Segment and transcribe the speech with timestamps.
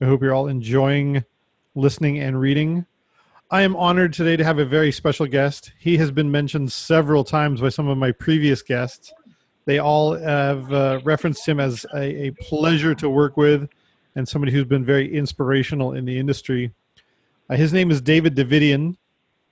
[0.00, 1.24] I hope you're all enjoying
[1.76, 2.84] listening and reading.
[3.50, 5.72] I am honored today to have a very special guest.
[5.78, 9.12] He has been mentioned several times by some of my previous guests.
[9.66, 13.68] They all have uh, referenced him as a, a pleasure to work with
[14.16, 16.72] and somebody who's been very inspirational in the industry.
[17.48, 18.96] Uh, his name is David Davidian.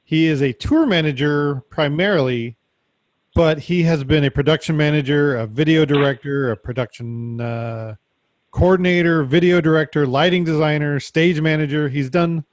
[0.02, 2.56] He is a tour manager primarily,
[3.36, 7.94] but he has been a production manager, a video director, a production uh,
[8.52, 11.88] coordinator, video director, lighting designer, stage manager.
[11.88, 12.44] He's done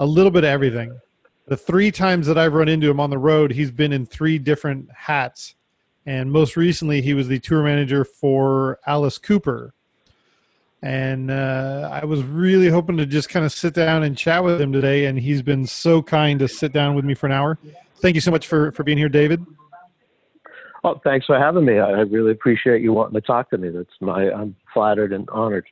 [0.00, 0.98] a little bit of everything.
[1.46, 4.38] The three times that I've run into him on the road, he's been in three
[4.38, 5.54] different hats.
[6.06, 9.74] And most recently, he was the tour manager for Alice Cooper.
[10.82, 14.60] And uh, I was really hoping to just kind of sit down and chat with
[14.60, 15.06] him today.
[15.06, 17.58] And he's been so kind to sit down with me for an hour.
[18.00, 19.44] Thank you so much for, for being here, David.
[20.82, 21.78] Oh, thanks for having me.
[21.78, 23.68] I really appreciate you wanting to talk to me.
[23.68, 25.66] That's my I'm flattered and honored.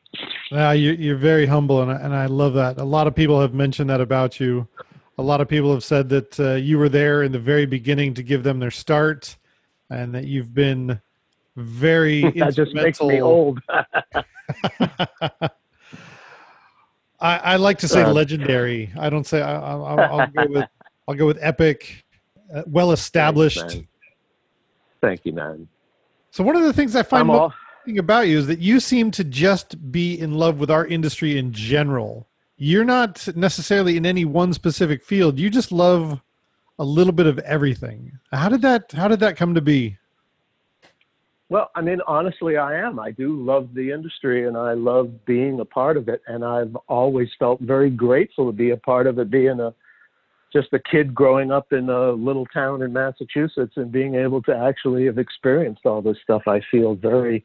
[0.50, 2.78] Yeah, you, you're very humble, and I, and I love that.
[2.78, 4.66] A lot of people have mentioned that about you.
[5.18, 8.14] A lot of people have said that uh, you were there in the very beginning
[8.14, 9.36] to give them their start,
[9.90, 11.00] and that you've been
[11.56, 13.60] very that just makes me old.
[17.22, 18.90] I, I, like to say uh, legendary.
[18.98, 19.42] I don't say.
[19.42, 20.64] I, will go with.
[21.08, 22.04] I'll go with epic,
[22.54, 23.82] uh, well established.
[25.00, 25.66] Thank you, man.
[26.30, 27.28] So one of the things I find
[27.86, 31.38] most about you is that you seem to just be in love with our industry
[31.38, 32.26] in general.
[32.56, 35.38] You're not necessarily in any one specific field.
[35.38, 36.20] You just love
[36.78, 38.18] a little bit of everything.
[38.32, 39.96] How did that how did that come to be?
[41.48, 43.00] Well, I mean, honestly, I am.
[43.00, 46.22] I do love the industry and I love being a part of it.
[46.28, 49.74] And I've always felt very grateful to be a part of it, being a
[50.52, 54.56] just a kid growing up in a little town in Massachusetts and being able to
[54.56, 56.42] actually have experienced all this stuff.
[56.46, 57.44] I feel very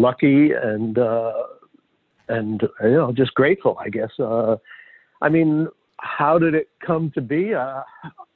[0.00, 1.32] lucky and uh,
[2.28, 4.10] and you know just grateful, I guess.
[4.18, 4.56] Uh,
[5.22, 5.68] I mean,
[5.98, 7.54] how did it come to be?
[7.54, 7.82] Uh,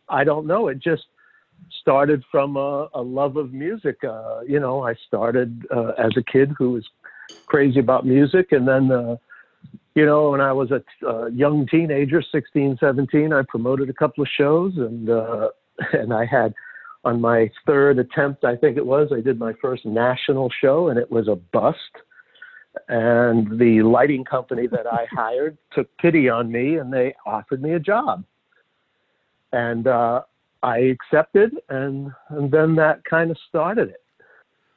[0.08, 0.68] I don't know.
[0.68, 1.04] It just
[1.80, 3.98] started from a, a love of music.
[4.02, 6.84] Uh, you know, I started uh, as a kid who was
[7.46, 9.16] crazy about music, and then uh,
[9.94, 10.82] you know, when I was a
[11.32, 15.48] young teenager, 16, 17, I promoted a couple of shows and, uh,
[15.92, 16.54] and I had
[17.04, 20.98] on my third attempt, I think it was, I did my first national show and
[20.98, 21.78] it was a bust.
[22.88, 27.72] And the lighting company that I hired took pity on me and they offered me
[27.74, 28.24] a job.
[29.52, 30.22] And, uh,
[30.62, 34.02] I accepted and, and then that kind of started it.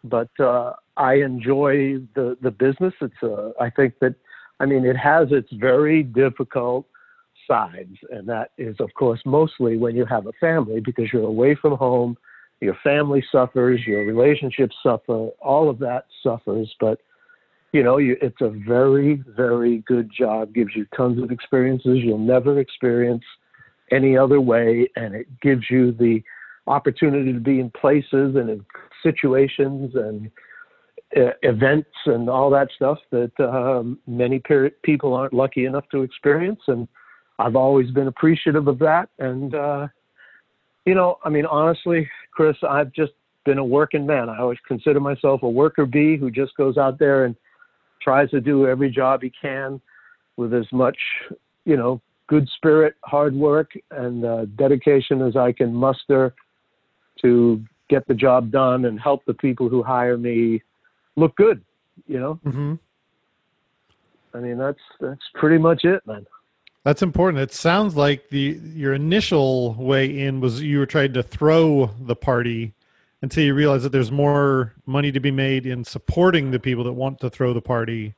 [0.03, 2.94] But, uh, I enjoy the, the business.
[3.01, 4.16] It's, uh, I think that,
[4.59, 6.85] I mean, it has its very difficult
[7.47, 11.55] sides, and that is, of course, mostly when you have a family because you're away
[11.55, 12.17] from home,
[12.61, 16.73] your family suffers, your relationships suffer, all of that suffers.
[16.79, 16.99] But
[17.73, 20.53] you know, you, it's a very, very good job.
[20.53, 23.23] Gives you tons of experiences you'll never experience
[23.91, 26.21] any other way, and it gives you the
[26.67, 28.65] opportunity to be in places and in
[29.03, 30.31] situations and
[31.43, 36.61] events and all that stuff that um, many per- people aren't lucky enough to experience.
[36.67, 36.87] And
[37.39, 39.09] I've always been appreciative of that.
[39.19, 39.88] And, uh,
[40.85, 43.13] you know, I mean, honestly, Chris, I've just
[43.45, 44.30] been a working man.
[44.30, 47.35] I always consider myself a worker bee who just goes out there and
[48.01, 49.81] tries to do every job he can
[50.38, 50.97] with as much,
[51.65, 56.33] you know, good spirit, hard work, and uh, dedication as I can muster
[57.21, 60.62] to get the job done and help the people who hire me
[61.15, 61.62] look good.
[62.07, 62.39] You know.
[62.45, 62.74] Mm-hmm.
[64.33, 66.25] I mean, that's that's pretty much it, man.
[66.83, 67.41] That's important.
[67.41, 72.15] It sounds like the your initial way in was you were trying to throw the
[72.15, 72.74] party
[73.21, 76.91] until you realize that there's more money to be made in supporting the people that
[76.91, 78.15] want to throw the party.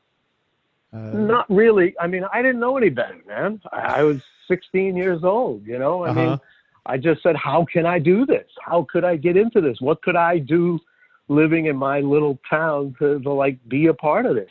[0.91, 1.93] Uh, Not really.
[1.99, 3.61] I mean, I didn't know any better, man.
[3.71, 5.65] I, I was 16 years old.
[5.67, 6.25] You know, I uh-huh.
[6.25, 6.39] mean,
[6.87, 8.47] I just said, how can I do this?
[8.63, 9.79] How could I get into this?
[9.79, 10.79] What could I do
[11.27, 14.49] living in my little town to, to like be a part of this?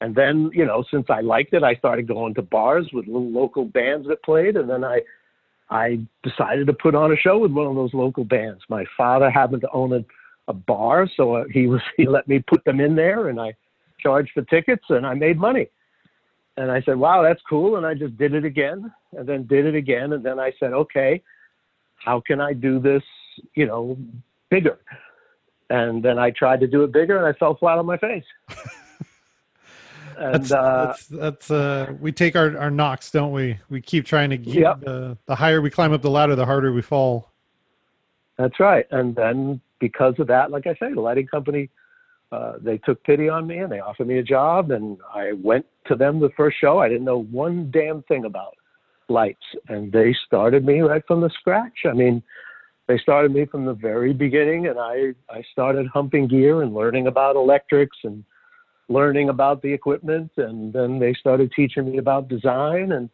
[0.00, 3.30] And then, you know, since I liked it, I started going to bars with little
[3.30, 4.56] local bands that played.
[4.56, 5.00] And then I,
[5.70, 8.62] I decided to put on a show with one of those local bands.
[8.68, 10.04] My father happened to own a,
[10.48, 13.54] a bar, so uh, he was he let me put them in there, and I
[13.98, 15.68] charged for tickets, and I made money.
[16.56, 19.66] And I said, "Wow, that's cool." And I just did it again, and then did
[19.66, 21.20] it again, and then I said, "Okay,
[22.06, 23.02] how can I do this,
[23.54, 23.98] you know,
[24.50, 24.78] bigger?
[25.68, 28.24] And then I tried to do it bigger and I fell flat on my face.
[30.16, 33.58] and that's, uh, that's, that's uh, we take our, our knocks, don't we?
[33.68, 34.80] We keep trying to get yep.
[34.80, 37.30] the, the higher we climb up the ladder, the harder we fall.
[38.38, 38.86] That's right.
[38.90, 41.70] And then because of that, like I say, the lighting company,
[42.32, 45.64] uh, they took pity on me and they offered me a job and I went
[45.86, 46.78] to them the first show.
[46.78, 48.56] I didn't know one damn thing about
[49.08, 52.22] lights and they started me right from the scratch i mean
[52.88, 57.06] they started me from the very beginning and i i started humping gear and learning
[57.06, 58.24] about electrics and
[58.88, 63.10] learning about the equipment and then they started teaching me about design and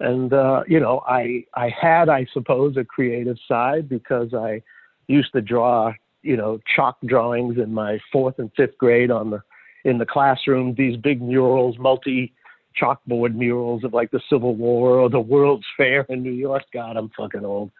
[0.00, 4.60] and uh, you know i i had i suppose a creative side because i
[5.06, 5.92] used to draw
[6.22, 9.42] you know chalk drawings in my fourth and fifth grade on the
[9.84, 12.32] in the classroom these big murals multi
[12.80, 16.62] chalkboard murals of like the Civil War or the World's Fair in New York.
[16.72, 17.70] God, I'm fucking old.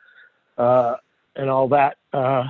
[0.59, 0.97] Uh,
[1.37, 1.97] and all that.
[2.13, 2.45] Uh,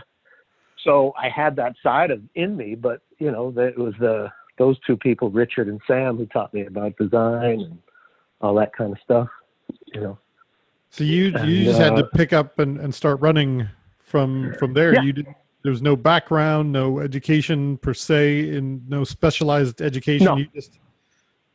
[0.84, 4.78] so I had that side of in me, but you know, it was the those
[4.86, 7.78] two people, Richard and Sam, who taught me about design and
[8.42, 9.26] all that kind of stuff.
[9.86, 10.18] You know.
[10.90, 13.66] So you and, you just uh, had to uh, pick up and, and start running
[13.98, 14.94] from from there.
[14.94, 15.02] Yeah.
[15.02, 15.26] You did
[15.62, 20.26] there was no background, no education per se, and no specialized education.
[20.26, 20.36] No.
[20.36, 20.78] You just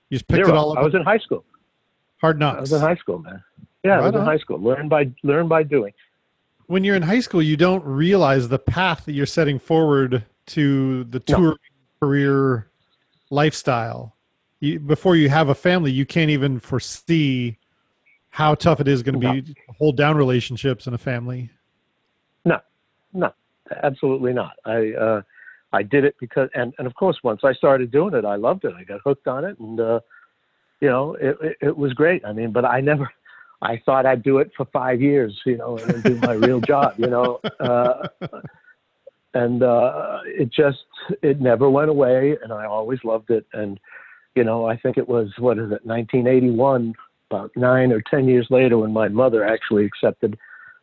[0.09, 0.57] you just picked Zero.
[0.57, 0.79] it all up.
[0.79, 1.45] I was in high school.
[2.21, 2.57] Hard knocks.
[2.57, 3.43] I was in high school, man.
[3.83, 4.21] Yeah, right I was on.
[4.21, 4.59] in high school.
[4.59, 5.93] Learn by learn by doing.
[6.65, 11.03] When you're in high school, you don't realize the path that you're setting forward to
[11.03, 11.57] the touring
[12.01, 12.07] no.
[12.07, 12.67] career
[13.29, 14.15] lifestyle.
[14.59, 17.57] You, before you have a family, you can't even foresee
[18.29, 19.33] how tough it is going to no.
[19.33, 21.49] be to hold down relationships in a family.
[22.43, 22.59] No,
[23.13, 23.33] no,
[23.83, 24.53] absolutely not.
[24.65, 25.21] I uh,
[25.73, 28.65] I did it because, and, and of course, once I started doing it, I loved
[28.65, 28.73] it.
[28.73, 29.99] I got hooked on it, and uh,
[30.79, 32.25] you know, it, it, it was great.
[32.25, 33.09] I mean, but I never,
[33.61, 36.93] I thought I'd do it for five years, you know, and do my real job,
[36.97, 38.07] you know, uh,
[39.35, 40.85] and uh, it just,
[41.21, 43.45] it never went away, and I always loved it.
[43.53, 43.79] And
[44.33, 46.95] you know, I think it was what is it, 1981,
[47.29, 50.37] about nine or ten years later, when my mother actually accepted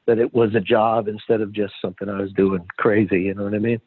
[0.07, 3.23] that it was a job instead of just something I was doing crazy.
[3.23, 3.81] You know what I mean?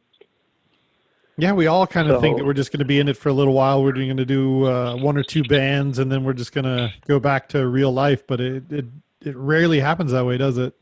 [1.38, 3.18] Yeah, we all kind of so, think that we're just going to be in it
[3.18, 3.84] for a little while.
[3.84, 6.94] We're going to do uh, one or two bands, and then we're just going to
[7.08, 8.26] go back to real life.
[8.26, 8.86] But it, it
[9.22, 10.74] it rarely happens that way, does it?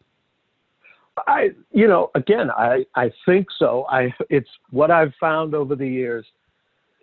[1.27, 3.85] I, you know, again, I I think so.
[3.89, 6.25] I it's what I've found over the years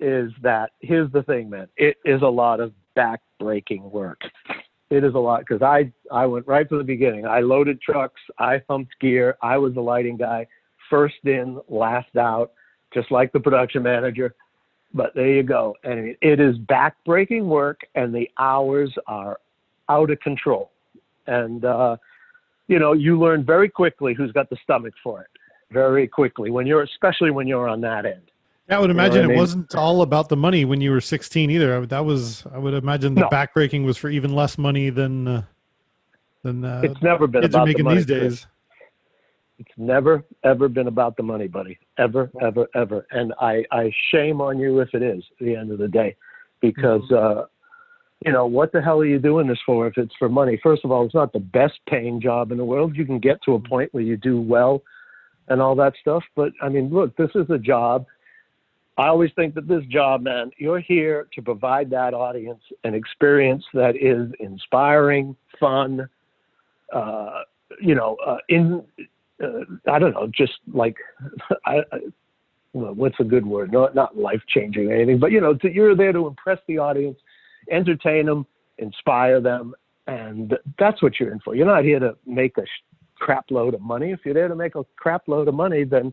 [0.00, 1.68] is that here's the thing, man.
[1.76, 4.20] It is a lot of back-breaking work.
[4.88, 7.26] It is a lot because I I went right from the beginning.
[7.26, 8.20] I loaded trucks.
[8.38, 9.36] I humped gear.
[9.42, 10.46] I was the lighting guy,
[10.88, 12.52] first in, last out
[12.92, 14.34] just like the production manager.
[14.92, 15.76] But there you go.
[15.84, 19.38] And it is backbreaking work, and the hours are
[19.88, 20.72] out of control.
[21.26, 21.96] And, uh,
[22.70, 25.26] you know, you learn very quickly who's got the stomach for it.
[25.72, 28.22] Very quickly, when you're, especially when you're on that end.
[28.68, 29.38] Yeah, I would imagine you know it I mean?
[29.38, 31.84] wasn't all about the money when you were 16 either.
[31.86, 33.28] That was, I would imagine the no.
[33.28, 35.42] backbreaking was for even less money than, uh,
[36.44, 38.46] than uh, it's never been about the money these days.
[39.58, 41.78] It's never ever been about the money, buddy.
[41.98, 43.06] Ever, ever, ever.
[43.10, 46.16] And I, I shame on you if it is at the end of the day,
[46.60, 47.40] because mm-hmm.
[47.40, 47.44] uh,
[48.24, 49.86] you know what the hell are you doing this for?
[49.86, 52.64] If it's for money, first of all, it's not the best paying job in the
[52.64, 52.96] world.
[52.96, 54.82] You can get to a point where you do well,
[55.48, 56.22] and all that stuff.
[56.34, 58.06] But I mean, look, this is a job.
[58.98, 63.64] I always think that this job, man, you're here to provide that audience an experience
[63.72, 66.08] that is inspiring, fun,
[66.92, 67.40] uh,
[67.80, 68.84] you know, uh, in
[69.42, 70.96] uh, I don't know, just like,
[71.66, 71.98] I, I,
[72.72, 73.72] well, what's a good word?
[73.72, 76.78] Not not life changing or anything, but you know, to, you're there to impress the
[76.78, 77.18] audience,
[77.70, 78.46] entertain them,
[78.78, 79.74] inspire them,
[80.06, 81.54] and that's what you're in for.
[81.54, 82.64] You're not here to make a
[83.16, 84.12] crap load of money.
[84.12, 86.12] If you're there to make a crap load of money, then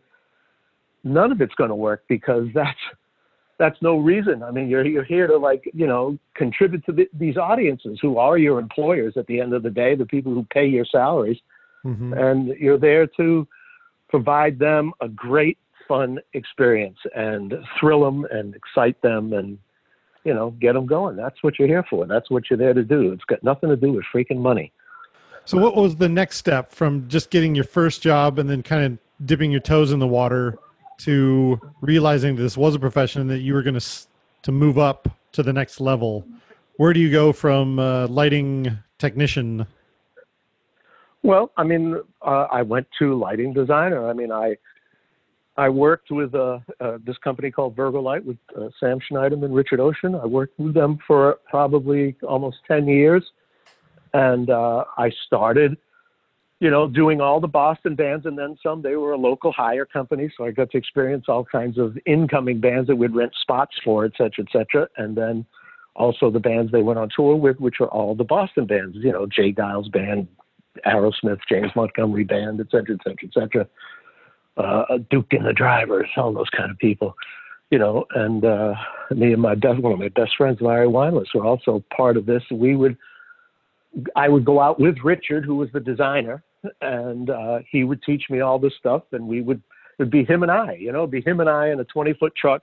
[1.03, 2.79] none of it's going to work because that's
[3.57, 4.43] that's no reason.
[4.43, 8.17] I mean, you're you're here to like you know contribute to the, these audiences who
[8.17, 11.39] are your employers at the end of the day, the people who pay your salaries
[11.85, 12.13] mm-hmm.
[12.13, 13.47] and you're there to
[14.09, 19.57] provide them a great fun experience and thrill them and excite them and
[20.27, 22.83] you know get them going that's what you're here for that's what you're there to
[22.83, 24.71] do it's got nothing to do with freaking money
[25.45, 28.83] So, what was the next step from just getting your first job and then kind
[28.83, 30.59] of dipping your toes in the water
[30.99, 33.85] to realizing this was a profession that you were going to
[34.43, 36.25] to move up to the next level?
[36.77, 39.65] Where do you go from uh, lighting technician?
[41.23, 44.09] Well, I mean, uh, I went to lighting designer.
[44.09, 44.57] I mean, I
[45.57, 49.55] I worked with uh, uh, this company called Virgo Light with uh, Sam Schneiderman and
[49.55, 50.13] Richard Ocean.
[50.13, 53.23] I worked with them for probably almost 10 years.
[54.13, 55.75] And uh, I started,
[56.59, 58.83] you know, doing all the Boston bands and then some.
[58.83, 60.31] They were a local hire company.
[60.37, 64.05] So I got to experience all kinds of incoming bands that we'd rent spots for,
[64.05, 64.87] et cetera, et cetera.
[64.97, 65.43] And then
[65.95, 69.11] also the bands they went on tour with, which were all the Boston bands, you
[69.11, 69.51] know, J.
[69.53, 70.27] Geils Band,
[70.85, 73.67] Aerosmith, James Montgomery Band, et cetera, et cetera, et cetera
[74.57, 77.15] uh, Duke and the Drivers, all those kind of people,
[77.69, 78.05] you know.
[78.15, 78.73] And uh,
[79.11, 82.25] me and my best one of my best friends, Larry Weinless, were also part of
[82.25, 82.43] this.
[82.51, 82.97] We would,
[84.15, 86.43] I would go out with Richard, who was the designer,
[86.81, 89.61] and uh, he would teach me all this stuff, and we would
[89.99, 92.13] it'd be him and I, you know, it'd be him and I in a 20
[92.13, 92.61] foot truck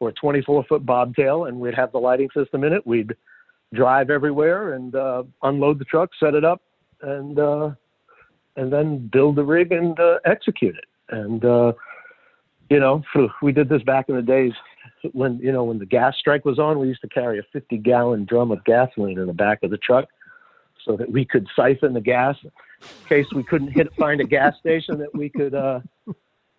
[0.00, 2.86] or a 24 foot bobtail, and we'd have the lighting system in it.
[2.86, 3.14] We'd
[3.74, 6.62] drive everywhere and uh, unload the truck, set it up,
[7.02, 7.70] and uh,
[8.56, 10.84] and then build the rig and uh, execute it.
[11.10, 11.72] And uh,
[12.70, 13.02] you know,
[13.42, 14.52] we did this back in the days
[15.12, 16.78] when you know when the gas strike was on.
[16.78, 19.78] We used to carry a 50 gallon drum of gasoline in the back of the
[19.78, 20.06] truck
[20.84, 22.50] so that we could siphon the gas in
[23.08, 25.80] case we couldn't hit find a gas station that we could uh,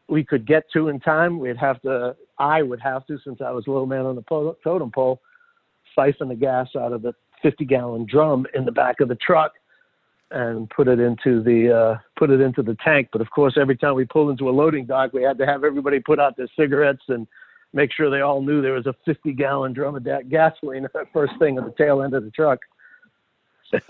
[0.07, 1.39] we could get to in time.
[1.39, 2.15] We'd have to.
[2.37, 5.21] I would have to, since I was a little man on the totem pole,
[5.95, 9.53] siphon the gas out of the 50 gallon drum in the back of the truck
[10.31, 13.09] and put it into the uh, put it into the tank.
[13.11, 15.63] But of course, every time we pulled into a loading dock, we had to have
[15.63, 17.27] everybody put out their cigarettes and
[17.73, 21.57] make sure they all knew there was a 50 gallon drum of gasoline first thing
[21.57, 22.59] at the tail end of the truck.
[23.71, 23.87] Which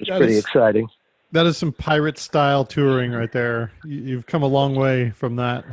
[0.00, 0.88] is that pretty is, exciting.
[1.32, 3.72] That is some pirate style touring right there.
[3.84, 5.64] You've come a long way from that.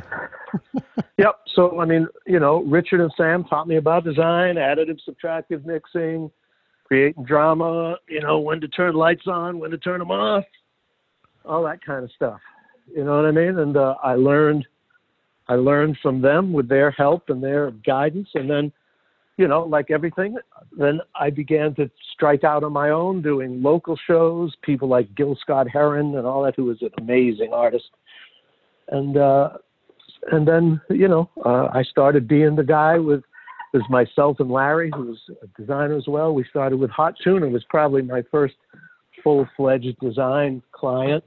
[1.16, 1.40] yep.
[1.54, 6.30] So I mean, you know, Richard and Sam taught me about design, additive, subtractive mixing
[6.84, 10.44] creating drama, you know, when to turn lights on, when to turn them off,
[11.44, 12.40] all that kind of stuff.
[12.94, 13.58] You know what I mean?
[13.58, 14.66] And uh, I learned,
[15.48, 18.72] I learned from them with their help and their guidance, and then,
[19.36, 20.36] you know, like everything,
[20.78, 24.54] then I began to strike out on my own, doing local shows.
[24.62, 27.90] People like Gil Scott Heron and all that, who was an amazing artist,
[28.88, 29.50] and uh,
[30.30, 33.24] and then you know, uh, I started being the guy with
[33.74, 36.32] there's myself and Larry, who's a designer as well.
[36.32, 37.46] We started with Hot Tuna.
[37.46, 38.54] It was probably my first
[39.24, 41.24] full-fledged design client.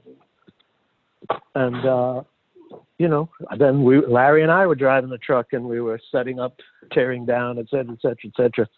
[1.54, 2.22] And, uh,
[2.96, 3.28] you know,
[3.58, 6.58] then we, Larry and I were driving the truck and we were setting up,
[6.90, 8.68] tearing down, et cetera, et cetera, et cetera.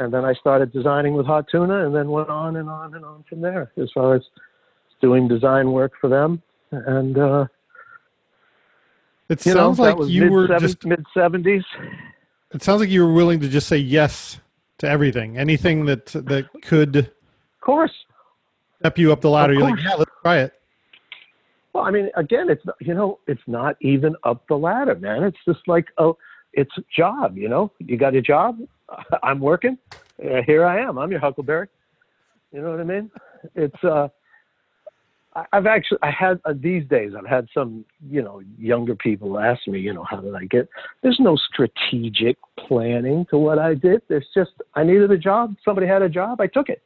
[0.00, 3.04] And then I started designing with Hot Tuna and then went on and on and
[3.04, 4.22] on from there as far as
[5.00, 6.42] doing design work for them.
[6.72, 7.46] And, uh,
[9.28, 11.62] it sounds know, like you were just mid 70s.
[12.52, 14.40] It sounds like you were willing to just say yes
[14.78, 17.10] to everything, anything that that could, of
[17.60, 17.92] course,
[18.80, 19.52] step you up the ladder.
[19.52, 20.52] You're like, yeah, let's try it.
[21.72, 25.22] Well, I mean, again, it's you know, it's not even up the ladder, man.
[25.24, 26.16] It's just like oh,
[26.54, 27.36] it's a job.
[27.36, 28.58] You know, you got a job.
[29.22, 29.76] I'm working.
[29.92, 30.98] Uh, here I am.
[30.98, 31.68] I'm your Huckleberry.
[32.52, 33.10] You know what I mean?
[33.54, 34.08] It's uh,
[35.52, 39.66] I've actually I had uh, these days I've had some you know younger people ask
[39.66, 40.68] me you know how did I get
[41.02, 44.02] there's no strategic planning to what I did.
[44.08, 45.54] There's just I needed a job.
[45.64, 46.40] Somebody had a job.
[46.40, 46.82] I took it.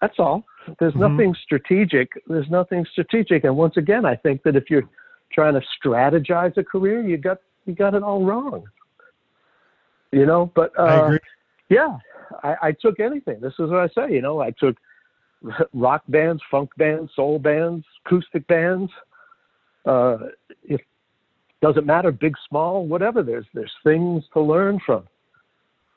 [0.00, 0.44] That's all.
[0.78, 1.16] There's mm-hmm.
[1.16, 2.08] nothing strategic.
[2.26, 3.44] There's nothing strategic.
[3.44, 4.88] And once again I think that if you're
[5.32, 8.64] trying to strategize a career you got you got it all wrong.
[10.12, 11.16] You know but uh,
[11.70, 11.96] yeah
[12.42, 13.40] I, I took anything.
[13.40, 14.76] This is what I say you know I took
[15.72, 18.90] rock bands, funk bands, soul bands, acoustic bands.
[19.86, 20.18] Uh,
[20.64, 20.80] it
[21.62, 23.22] doesn't matter, big, small, whatever.
[23.22, 25.04] There's there's things to learn from,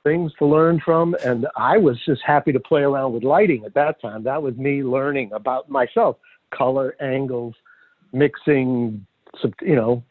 [0.04, 3.74] things to learn from, and I was just happy to play around with lighting at
[3.74, 4.24] that time.
[4.24, 6.18] That was me learning about myself,
[6.52, 7.56] color, angles,
[8.14, 9.06] mixing,
[9.62, 10.04] you know,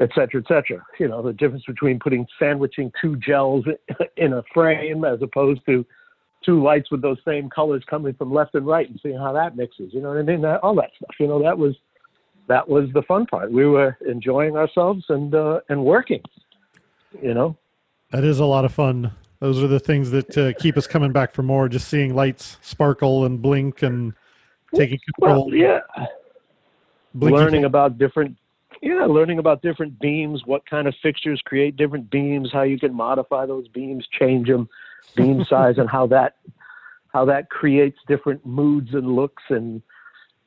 [0.00, 0.84] et cetera, et cetera.
[0.98, 3.64] You know, the difference between putting sandwiching two gels
[4.16, 5.84] in a frame as opposed to
[6.44, 9.56] two lights with those same colors coming from left and right and seeing how that
[9.56, 9.92] mixes.
[9.92, 10.42] You know what I mean?
[10.42, 11.14] That, all that stuff.
[11.18, 11.74] You know, that was
[12.48, 13.50] that was the fun part.
[13.50, 16.22] We were enjoying ourselves and uh, and working.
[17.20, 17.56] You know,
[18.10, 19.12] that is a lot of fun.
[19.40, 21.68] Those are the things that uh, keep us coming back for more.
[21.68, 24.14] Just seeing lights sparkle and blink and
[24.74, 25.46] taking control.
[25.46, 25.80] Well, yeah.
[27.14, 28.36] Blinking learning about different
[28.82, 32.94] yeah, learning about different beams, what kind of fixtures create different beams, how you can
[32.94, 34.68] modify those beams, change them,
[35.14, 36.36] beam size, and how that
[37.12, 39.80] how that creates different moods and looks and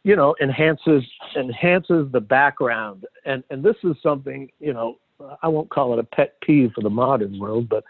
[0.04, 1.04] you know enhances
[1.36, 4.98] enhances the background and and this is something you know
[5.42, 7.84] i won't call it a pet peeve for the modern world but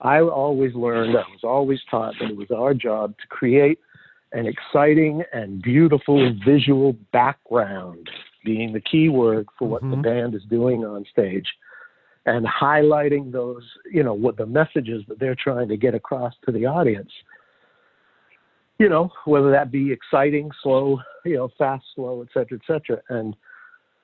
[0.00, 3.78] i always learned i was always taught that it was our job to create
[4.32, 8.10] an exciting and beautiful visual background
[8.44, 10.02] being the key word for what the Mhm.
[10.02, 11.46] band is doing on stage
[12.26, 16.52] and highlighting those you know what the messages that they're trying to get across to
[16.52, 17.10] the audience
[18.78, 23.00] you know, whether that be exciting, slow, you know, fast, slow, et cetera, et cetera.
[23.08, 23.34] And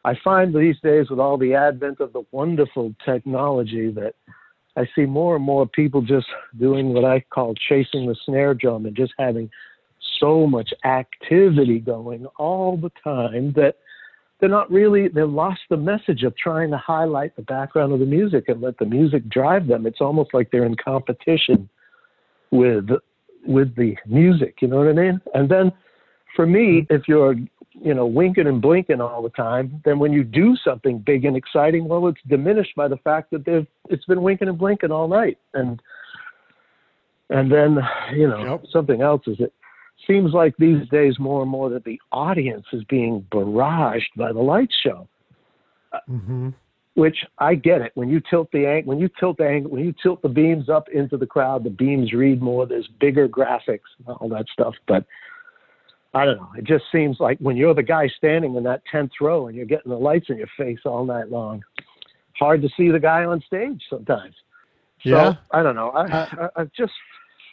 [0.05, 4.15] I find these days with all the advent of the wonderful technology that
[4.77, 6.27] I see more and more people just
[6.59, 9.51] doing what I call chasing the snare drum and just having
[10.19, 13.77] so much activity going all the time that
[14.43, 18.07] they're not really they've lost the message of trying to highlight the background of the
[18.07, 19.87] music and let the music drive them.
[19.87, 21.69] It's almost like they're in competition
[22.51, 22.89] with
[23.47, 25.21] with the music, you know what I mean?
[25.35, 25.71] And then
[26.35, 27.35] for me, if you're,
[27.81, 31.37] you know, winking and blinking all the time, then when you do something big and
[31.37, 35.07] exciting, well, it's diminished by the fact that they've it's been winking and blinking all
[35.07, 35.39] night.
[35.55, 35.81] And
[37.31, 37.79] and then,
[38.13, 38.65] you know, Yep.
[38.73, 39.53] something else is it
[40.07, 44.41] seems like these days more and more that the audience is being barraged by the
[44.41, 45.09] light show
[46.07, 46.51] hmm
[46.95, 47.93] which I get it.
[47.95, 50.69] When you tilt the ang- when you tilt the angle, when you tilt the beams
[50.69, 52.67] up into the crowd, the beams read more.
[52.67, 54.75] There's bigger graphics, and all that stuff.
[54.87, 55.07] But
[56.15, 56.51] I don't know.
[56.57, 59.65] It just seems like when you're the guy standing in that tenth row and you're
[59.65, 61.65] getting the lights in your face all night long,
[62.39, 64.35] hard to see the guy on stage sometimes.
[65.03, 65.33] So Yeah.
[65.51, 65.91] I don't know.
[65.91, 66.93] I, Uh, I I've just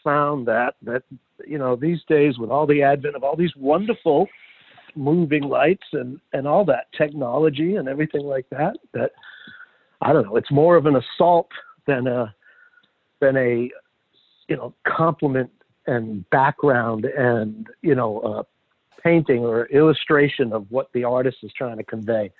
[0.03, 1.03] found that that
[1.45, 4.27] you know these days with all the advent of all these wonderful
[4.95, 9.11] moving lights and and all that technology and everything like that that
[10.01, 10.35] I don't know.
[10.35, 11.49] It's more of an assault
[11.87, 12.33] than a
[13.19, 13.69] than a
[14.47, 15.51] you know compliment
[15.87, 18.43] and background and you know uh,
[19.03, 22.31] painting or illustration of what the artist is trying to convey.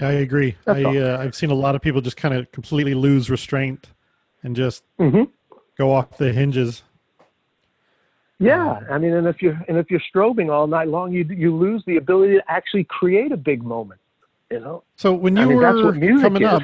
[0.00, 0.56] I agree.
[0.64, 3.90] That's I uh, I've seen a lot of people just kind of completely lose restraint
[4.42, 5.30] and just Mm-hmm.
[5.78, 6.82] go off the hinges.
[8.38, 11.54] Yeah, I mean, and if you're and if you're strobing all night long, you you
[11.54, 14.00] lose the ability to actually create a big moment.
[14.50, 16.48] You know, So when you I mean, were that's what music coming is.
[16.48, 16.62] up,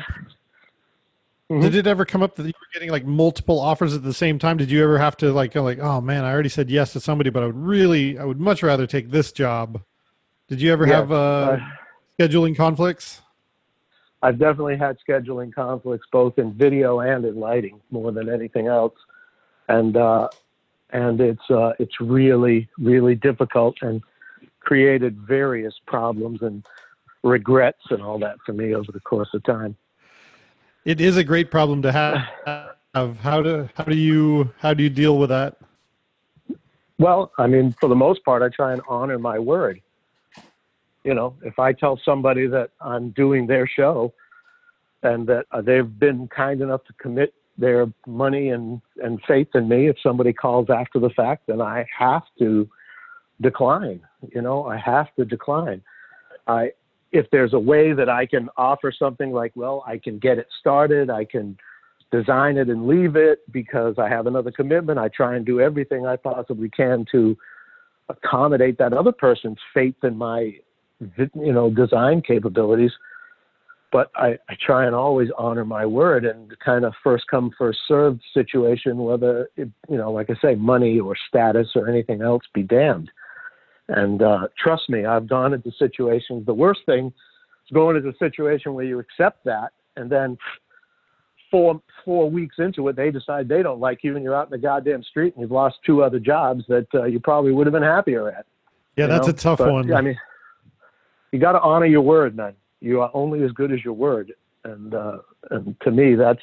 [1.50, 1.62] Mhm.
[1.62, 4.38] did it ever come up that you were getting like multiple offers at the same
[4.38, 4.56] time?
[4.56, 7.00] Did you ever have to like go like, oh man, I already said yes to
[7.00, 9.80] somebody, but I would really, I would much rather take this job.
[10.48, 11.58] Did you ever Yes, have uh,
[12.18, 13.22] scheduling conflicts?
[14.22, 18.94] I've definitely had scheduling conflicts both in video and in lighting more than anything else,
[19.68, 20.28] and uh,
[20.90, 24.02] and it's uh, it's really really difficult and
[24.60, 26.66] created various problems and
[27.22, 29.76] regrets and all that for me over the course of time.
[30.84, 32.68] It is a great problem to have.
[32.94, 35.58] Of how to how do you how do you deal with that?
[36.98, 39.80] Well, I mean, for the most part, I try and honor my word.
[41.08, 44.12] You know, if I tell somebody that I'm doing their show
[45.02, 49.70] and that uh, they've been kind enough to commit their money and, and faith in
[49.70, 52.68] me, if somebody calls after the fact, then I have to
[53.40, 54.02] decline.
[54.34, 55.80] You know, I have to decline.
[56.46, 56.72] I,
[57.10, 60.48] if there's a way that I can offer something like, well, I can get it
[60.60, 61.56] started, I can
[62.12, 64.98] design it and leave it because I have another commitment.
[64.98, 67.34] I try and do everything I possibly can to
[68.10, 70.52] accommodate that other person's faith in my,
[71.00, 72.92] you know, design capabilities.
[73.90, 77.78] But I, I try and always honor my word and kind of first come first
[77.88, 82.42] served situation, whether it, you know, like I say, money or status or anything else
[82.52, 83.10] be damned.
[83.88, 86.44] And uh, trust me, I've gone into situations.
[86.44, 90.36] The worst thing is going into a situation where you accept that and then
[91.50, 94.50] four four weeks into it, they decide they don't like you, and you're out in
[94.50, 97.72] the goddamn street, and you've lost two other jobs that uh, you probably would have
[97.72, 98.46] been happier at.
[98.96, 99.32] Yeah, that's know?
[99.32, 99.92] a tough But, one.
[99.92, 100.16] I mean,
[101.32, 102.54] you got to honor your word, man.
[102.80, 104.32] You are only as good as your word,
[104.64, 105.18] and uh,
[105.50, 106.42] and to me, that's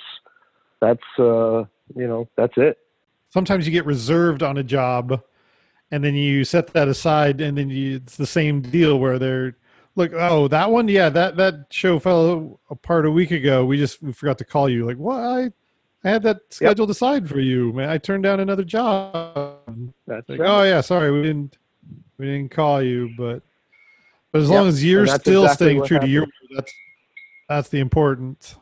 [0.81, 1.63] that's uh,
[1.95, 2.77] you know that's it.
[3.29, 5.21] Sometimes you get reserved on a job,
[5.91, 9.55] and then you set that aside, and then you, it's the same deal where they're
[9.95, 13.65] look, oh, that one, yeah, that that show fell apart a week ago.
[13.65, 14.85] We just we forgot to call you.
[14.85, 15.19] Like, what?
[15.19, 15.51] I,
[16.03, 17.89] I had that scheduled aside for you, man.
[17.89, 19.57] I turned down another job.
[20.05, 20.49] That's Like, right.
[20.49, 21.57] oh yeah, sorry, we didn't
[22.17, 23.41] we didn't call you, but
[24.35, 26.49] but as Yep, long as you're still exactly staying true to your, happened.
[26.57, 26.73] that's
[27.47, 28.57] that's the important.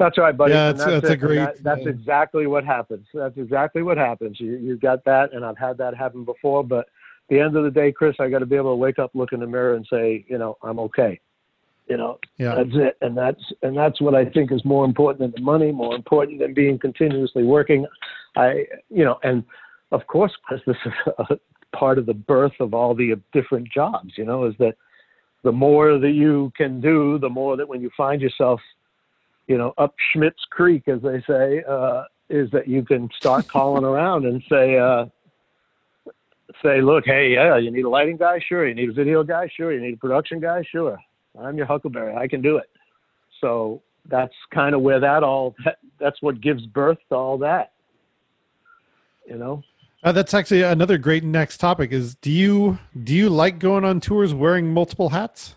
[0.00, 0.54] That's right, buddy.
[0.54, 3.06] Yeah, And that's- that's a great, that- that's uh, exactly what happens.
[3.14, 4.40] That's exactly what happens.
[4.40, 6.64] You you got that, and I've had that happen before.
[6.64, 8.98] But at the end of the day, Chris, I got to be able to wake
[8.98, 11.20] up, look in the mirror, and say, you know, I'm okay.
[11.88, 12.56] You know, Yeah.
[12.56, 15.70] that's it, and that's and that's what I think is more important than the money,
[15.70, 17.86] more important than being continuously working.
[18.34, 19.44] I, you know, and
[19.92, 20.92] of course, because this is
[21.30, 21.38] a
[21.74, 24.14] part of the birth of all the different jobs.
[24.16, 24.74] You know, is that
[25.42, 28.60] the more that you can do, the more that when you find yourself,
[29.46, 33.84] you know, up Schmidt's Creek, as they say, uh, is that you can start calling
[33.84, 34.78] around and say.
[34.78, 35.06] Uh,
[36.62, 38.66] Say, look, hey, yeah, you need a lighting guy, sure.
[38.66, 39.70] You need a video guy, sure.
[39.70, 40.98] You need a production guy, sure.
[41.38, 42.16] I'm your Huckleberry.
[42.16, 42.70] I can do it.
[43.40, 47.72] So that's kind of where that all that, that's what gives birth to all that.
[49.26, 49.62] You know.
[50.02, 51.92] Uh, that's actually another great next topic.
[51.92, 55.56] Is do you do you like going on tours wearing multiple hats?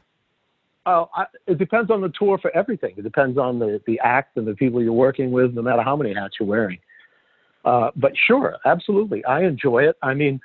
[0.88, 2.96] Oh, I, it depends on the tour for everything.
[2.98, 5.96] It depends on the the act and the people you're working with, no matter how
[5.96, 6.80] many hats you're wearing.
[7.64, 9.96] Uh, but sure, absolutely, I enjoy it.
[10.02, 10.42] I mean,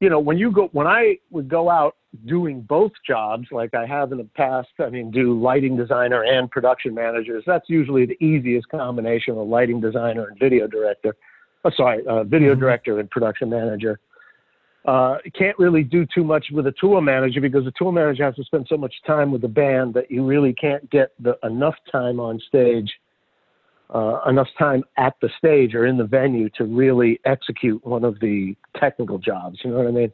[0.00, 3.86] you know, when you go, when I would go out doing both jobs, like I
[3.86, 7.42] have in the past, I mean, do lighting designer and production managers.
[7.46, 11.16] That's usually the easiest combination of lighting designer and video director.
[11.64, 12.60] Oh, sorry, uh, video Mhm.
[12.60, 13.98] director and production manager.
[14.84, 18.34] Uh, can't really do too much with a tour manager because the tour manager has
[18.34, 21.76] to spend so much time with the band that you really can't get the, enough
[21.90, 22.92] time on stage,
[23.94, 28.20] uh, enough time at the stage or in the venue to really execute one of
[28.20, 29.58] the technical jobs.
[29.64, 30.12] You know what I mean?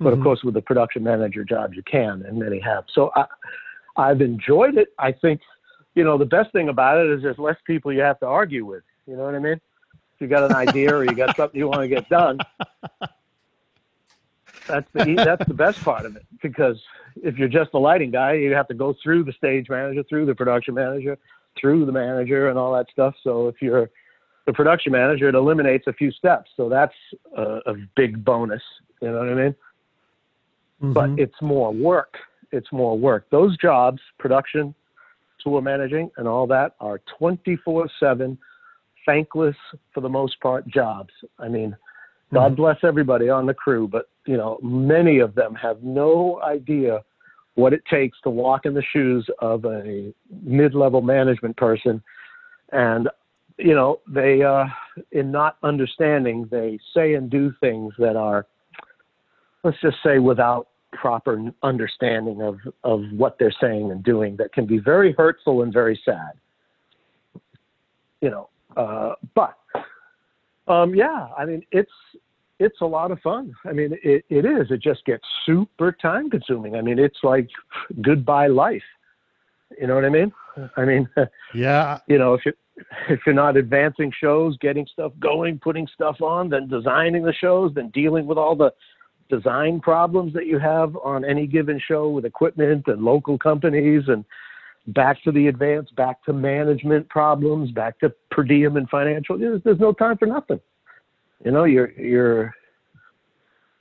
[0.00, 0.24] But of Mhm.
[0.24, 2.84] course, with the production manager jobs, you can, and many have.
[2.88, 3.26] So I,
[3.96, 4.88] I've enjoyed it.
[4.98, 5.40] I think,
[5.94, 8.66] you know, the best thing about it is there's less people you have to argue
[8.66, 8.82] with.
[9.06, 9.60] You know what I mean?
[10.24, 12.38] You got an idea or you got something you want to get done,
[14.66, 16.24] that's the that's the best part of it.
[16.42, 16.80] Because
[17.16, 20.24] if you're just a lighting guy, you have to go through the stage manager, through
[20.26, 21.18] the production manager,
[21.60, 23.14] through the manager, and all that stuff.
[23.22, 23.90] So if you're
[24.46, 26.50] the production manager, it eliminates a few steps.
[26.56, 26.94] So that's
[27.36, 28.62] a, a big bonus.
[29.02, 29.54] You know what I mean?
[30.80, 31.18] but Mhm.
[31.18, 32.18] it's more work.
[32.52, 33.28] It's more work.
[33.30, 34.74] Those jobs, production,
[35.40, 38.38] tour managing, and all that are 24 7,
[39.06, 39.56] thankless
[39.92, 41.12] for the most part jobs.
[41.38, 41.76] I mean,
[42.32, 42.56] God Mhm.
[42.56, 47.04] bless everybody on the crew, but you know, many of them have no idea
[47.54, 50.12] what it takes to walk in the shoes of a
[50.42, 52.02] mid-level management person,
[52.72, 53.08] and
[53.56, 54.66] you know, they, uh,
[55.12, 58.46] in not understanding, they say and do things that are
[59.64, 64.66] let's just say without proper understanding of, of what they're saying and doing that can
[64.66, 66.32] be very hurtful and very sad
[68.20, 69.56] you know uh, but
[70.68, 71.90] um, yeah i mean it's
[72.60, 73.54] it's a lot of fun.
[73.64, 74.70] I mean it, it is.
[74.70, 76.76] It just gets super time consuming.
[76.76, 77.48] I mean it's like
[78.02, 78.82] goodbye life.
[79.78, 80.32] You know what i mean?
[80.76, 81.08] I mean
[81.54, 82.52] yeah, you know, if you
[83.08, 87.72] if you're not advancing shows, getting stuff going, putting stuff on, then designing the shows,
[87.74, 88.72] then dealing with all the
[89.30, 94.24] design problems that you have on any given show with equipment and local companies and
[94.88, 99.38] back to the advance, back to management problems, back to per diem and financial.
[99.38, 100.60] There's, there's no time for nothing.
[101.44, 102.54] You know, you're you're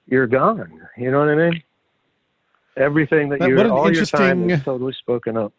[0.08, 0.82] you're gone.
[0.98, 1.64] You know what I mean?
[2.78, 5.54] Everything that But you're what an all your time is totally spoken up.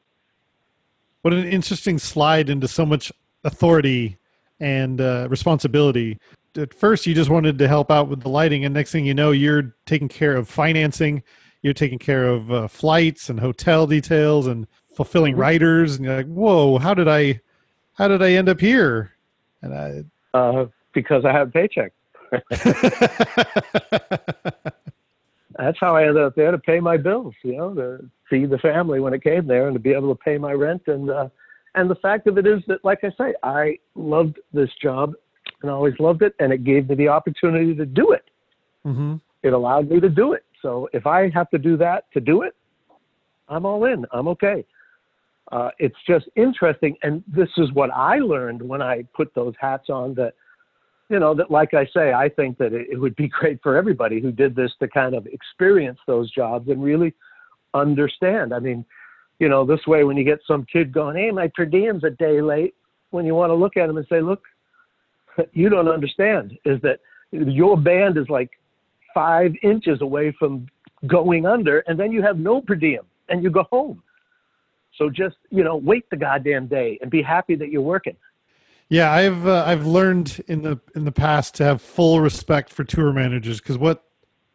[1.22, 3.12] what an interesting slide into so much
[3.44, 4.18] authority
[4.60, 6.18] and uh, responsibility.
[6.56, 9.14] At first, you just wanted to help out with the lighting, and next thing you
[9.14, 11.22] know, you're taking care of financing,
[11.62, 15.38] you're taking care of uh, flights and hotel details and fulfilling Mhm.
[15.38, 17.40] writers, and you're like, "Whoa, how did I,
[17.94, 19.12] how did I end up here?"
[19.62, 21.92] And I, Uh, because I have a paycheck.
[25.56, 28.58] that's how I ended up there to pay my bills, you know, to feed the
[28.58, 30.82] family when it came there and to be able to pay my rent.
[30.86, 31.28] And, uh,
[31.74, 35.14] and the fact of it is that, like I say, I loved this job
[35.62, 36.34] and I always loved it.
[36.40, 38.24] And it gave me the opportunity to do it.
[38.82, 40.44] hmm It allowed me to do it.
[40.62, 42.54] So if I have to do that to do it,
[43.48, 44.06] I'm all in.
[44.12, 44.64] I'm okay.
[45.52, 46.96] Uh, it's just interesting.
[47.02, 50.34] And this is what I learned when I put those hats on that,
[51.10, 53.76] you know, that like I say, I think that it, it would be great for
[53.76, 57.14] everybody who did this to kind of experience those jobs and really
[57.74, 58.54] understand.
[58.54, 58.84] I mean,
[59.38, 62.10] you know, this way when you get some kid going, hey, my per diem's a
[62.10, 62.74] day late,
[63.10, 64.42] when you want to look at him and say, look,
[65.52, 67.00] you don't understand is that
[67.32, 68.50] your band is like
[69.12, 70.66] five inches away from
[71.06, 74.02] going under, and then you have no per diem and you go home.
[74.96, 78.16] So just, you know, wait the goddamn day and be happy that you're working.
[78.88, 82.84] Yeah, I've uh, I've learned in the in the past to have full respect for
[82.84, 84.04] tour managers because what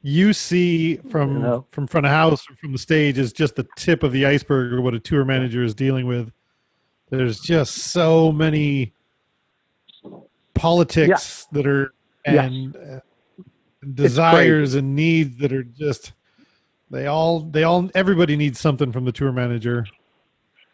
[0.02, 1.66] you see from You know.
[1.72, 4.74] from front of house or from the stage is just the tip of the iceberg
[4.74, 6.32] of what a tour manager is dealing with.
[7.10, 8.94] There's just so many
[10.54, 11.94] politics that are
[12.26, 12.46] Yes.
[12.52, 13.00] and uh,
[13.94, 16.12] desires and needs that are just
[16.92, 19.86] they all they all everybody needs something from the tour manager.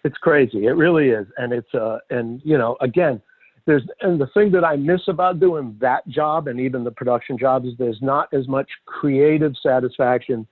[0.06, 0.68] It's crazy.
[0.68, 3.20] It really is, and it's uh, and you know, again,
[3.66, 7.40] there's and the thing that I miss about doing that job and even the production
[7.40, 10.48] job is there's not as much creative satisfaction,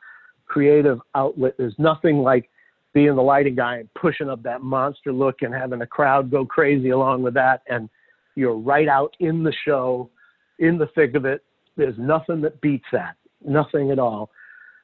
[0.47, 1.53] creative outlet.
[1.59, 2.49] There's nothing like
[2.93, 6.45] being the lighting guy and pushing up that monster look and having the crowd go
[6.45, 7.61] crazy along with that.
[7.69, 7.89] And
[8.35, 10.09] you're right out in the show,
[10.57, 11.43] in the thick of it.
[11.77, 13.17] There's nothing that beats that.
[13.45, 14.31] Nothing at all.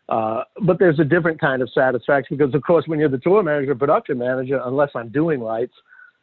[0.10, 3.44] Uh, but there's a different kind of satisfaction because, of course, when you're the tour
[3.44, 5.76] manager, production manager, unless I'm doing lights,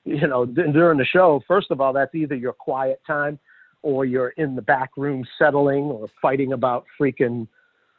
[0.05, 3.39] you know, during the show, first of all, that's either your quiet time
[3.83, 7.47] or you're in the back room settling or fighting about freaking,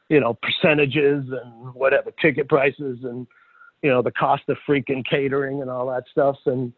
[0.10, 3.26] you know, percentages and whatever ticket prices and
[3.82, 6.38] you know the cost of freaking catering and all that stuff.
[6.46, 6.74] And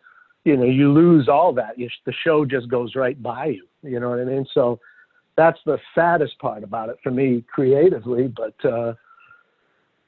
[0.45, 1.77] you know you lose all that.
[1.77, 3.65] You, the show just goes right by you.
[3.81, 4.45] You know what i mean?
[4.53, 4.79] So
[5.39, 8.93] that's the saddest part about it for me creatively but uh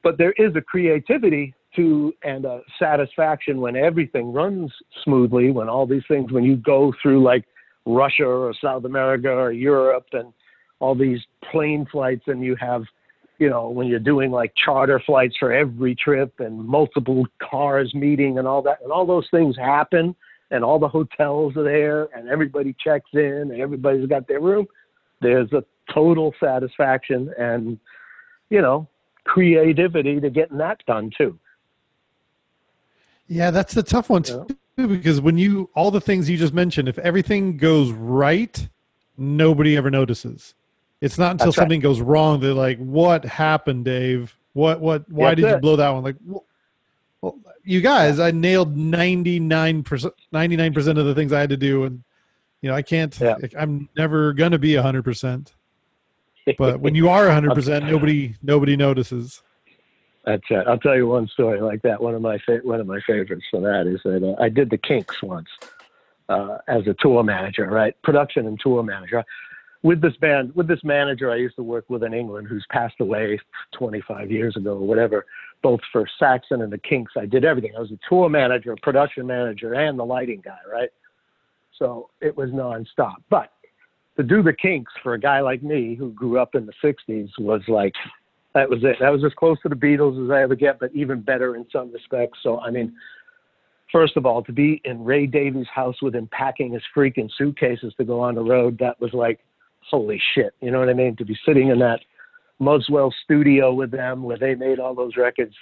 [0.04, 4.70] but there is a creativity to and a satisfaction when everything runs
[5.04, 7.46] smoothly when all these things when you go through like
[7.86, 10.34] russia or south america or europe and
[10.80, 12.84] all these plane flights and you have
[13.40, 18.38] you know, when you're doing like charter flights for every trip and multiple cars meeting
[18.38, 20.16] and all that, and all those things happen,
[20.52, 24.68] and all the hotels are there, and everybody checks in, and everybody's got their room,
[25.22, 27.80] there's a total satisfaction and,
[28.50, 28.88] you know,
[29.24, 31.38] creativity to getting that done too.
[33.28, 34.46] Yeah, that's the tough one too,
[34.78, 34.86] yeah.
[34.88, 38.68] because when you, all the things you just mentioned, if everything goes right,
[39.18, 40.54] nobody ever notices.
[41.00, 41.84] It's not until That's something right.
[41.84, 44.36] goes wrong that like, what happened, Dave?
[44.54, 45.10] What what?
[45.10, 45.54] Why That's did it.
[45.56, 46.04] you blow that one?
[46.04, 51.34] Like, well, you guys, I nailed ninety nine percent, ninety nine percent of the things
[51.34, 52.04] I had to do, and
[52.62, 53.18] you know, I can't.
[53.20, 53.36] Yeah.
[53.58, 55.54] I'm never gonna be hundred percent.
[56.58, 59.42] But when you are hundred percent, nobody nobody notices.
[60.26, 60.68] That's it.
[60.68, 62.02] I'll tell you one story like that.
[62.02, 64.70] One of my fa- one of my favorites for that is that uh, I did
[64.70, 65.50] the Kinks once
[66.30, 67.96] uh, as a tour manager, right?
[68.04, 69.24] Production and tour manager
[69.84, 73.00] with this band, with this manager I used to work with in England, who's passed
[73.00, 73.40] away
[73.74, 75.26] 25 years ago or whatever,
[75.64, 77.14] both for Saxon and the Kinks.
[77.18, 77.74] I did everything.
[77.76, 80.90] I was a tour manager, production manager, and the lighting guy, right?
[81.82, 83.16] So it was nonstop.
[83.32, 83.52] But
[84.16, 87.30] to do the Kinks for a guy like me who grew up in the 60s
[87.40, 87.94] was like,
[88.54, 88.98] that was it.
[89.00, 91.66] That was as close to the Beatles as I ever get, but even better in
[91.72, 92.38] some respects.
[92.44, 92.94] So, I mean,
[93.92, 97.94] first of all, to be in Ray Davies' house with him packing his freaking suitcases
[97.98, 99.40] to go on the road, that was like
[99.90, 101.16] holy shit, you know what I mean?
[101.16, 102.02] To be sitting in that
[102.60, 105.56] Muswell studio with them where they made all those records,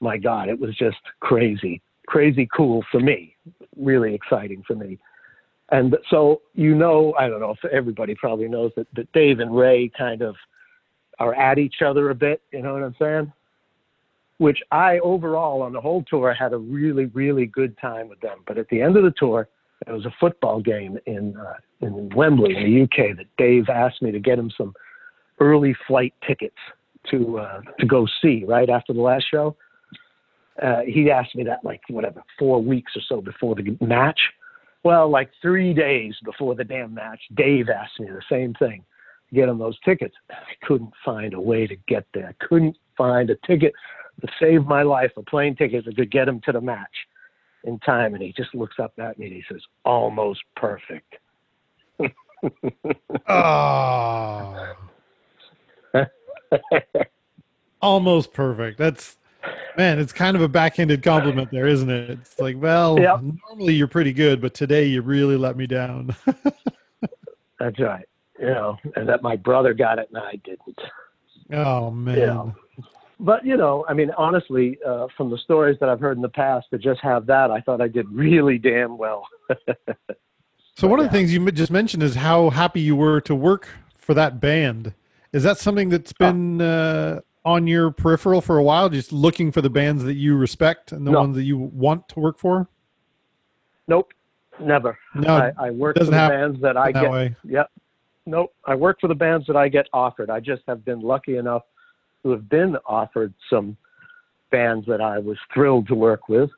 [0.00, 3.34] my God, it was just crazy, crazy cool for me,
[3.76, 4.98] really exciting for me.
[5.70, 9.56] And so, you know, I don't know if everybody probably knows that, that Dave and
[9.56, 10.36] Ray kind of
[11.18, 13.32] are at each other a bit, you know what I'm saying?
[14.38, 18.38] Which I overall on the whole tour had a really, really good time with them.
[18.46, 19.48] But at the end of the tour,
[19.86, 24.02] it was a football game in uh, in Wembley in the UK that Dave asked
[24.02, 24.74] me to get him some
[25.40, 26.56] early flight tickets
[27.10, 29.56] to uh, to go see right after the last show.
[30.62, 34.20] Uh, he asked me that like whatever four weeks or so before the match.
[34.84, 38.84] Well, like three days before the damn match, Dave asked me the same thing,
[39.32, 40.14] get him those tickets.
[40.30, 42.28] I couldn't find a way to get there.
[42.28, 43.72] I couldn't find a ticket
[44.20, 47.06] to save my life, a plane ticket that could get him to the match
[47.64, 48.14] in time.
[48.14, 51.14] And he just looks up at me and he says, almost perfect.
[53.28, 54.74] oh.
[57.82, 58.78] almost perfect.
[58.78, 59.18] That's
[59.76, 62.10] man, it's kind of a backhanded compliment there, isn't it?
[62.10, 63.20] It's like, well, yep.
[63.48, 66.14] normally you're pretty good, but today you really let me down.
[67.58, 68.06] That's right.
[68.38, 70.78] You know, and that my brother got it and I didn't.
[71.52, 72.18] Oh man.
[72.18, 72.54] You know,
[73.20, 76.28] but you know, I mean, honestly, uh, from the stories that I've heard in the
[76.28, 79.26] past, to just have that, I thought I did really damn well.
[80.76, 83.68] so one of the things you just mentioned is how happy you were to work
[83.96, 84.94] for that band.
[85.32, 88.88] Is that something that's been uh, on your peripheral for a while?
[88.88, 91.20] Just looking for the bands that you respect and the no.
[91.20, 92.68] ones that you want to work for.
[93.88, 94.12] Nope,
[94.60, 94.98] never.
[95.14, 97.10] No, I, I work for the bands that I that get.
[97.10, 97.36] Way.
[97.44, 97.70] Yep.
[98.26, 98.54] Nope.
[98.64, 100.30] I work for the bands that I get offered.
[100.30, 101.62] I just have been lucky enough
[102.22, 103.76] to have been offered some
[104.50, 106.50] bands that I was thrilled to work with.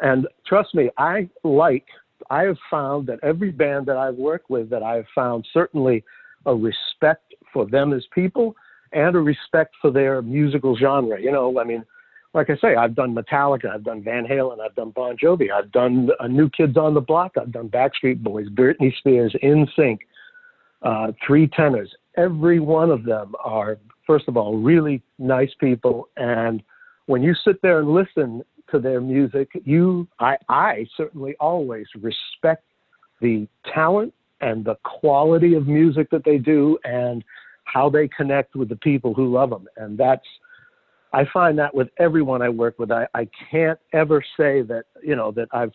[0.00, 1.86] And trust me, I like,
[2.30, 6.02] I have found that every band that I've worked with, that I've found certainly
[6.46, 8.56] a respect for them as people
[8.92, 11.20] and a respect for their musical genre.
[11.20, 11.84] You know, I mean,
[12.34, 15.70] like I say, I've done Metallica, I've done Van Halen, I've done Bon Jovi, I've
[15.72, 19.98] done a New Kids on the Block, I've done Backstreet Boys, Britney Spears, NSYNC,
[20.82, 21.92] uh, Three Tenors.
[22.16, 26.08] Every one of them are first of all, really nice people.
[26.16, 26.62] And
[27.06, 29.50] when you sit there and listen to their music.
[29.64, 32.64] You, I, I certainly always respect
[33.20, 37.22] the talent and the quality of music that they do and
[37.64, 39.66] how they connect with the people who love them.
[39.76, 40.26] And that's,
[41.12, 42.90] I find that with everyone I work with.
[42.90, 45.72] I, I can't ever say that, you know, that I've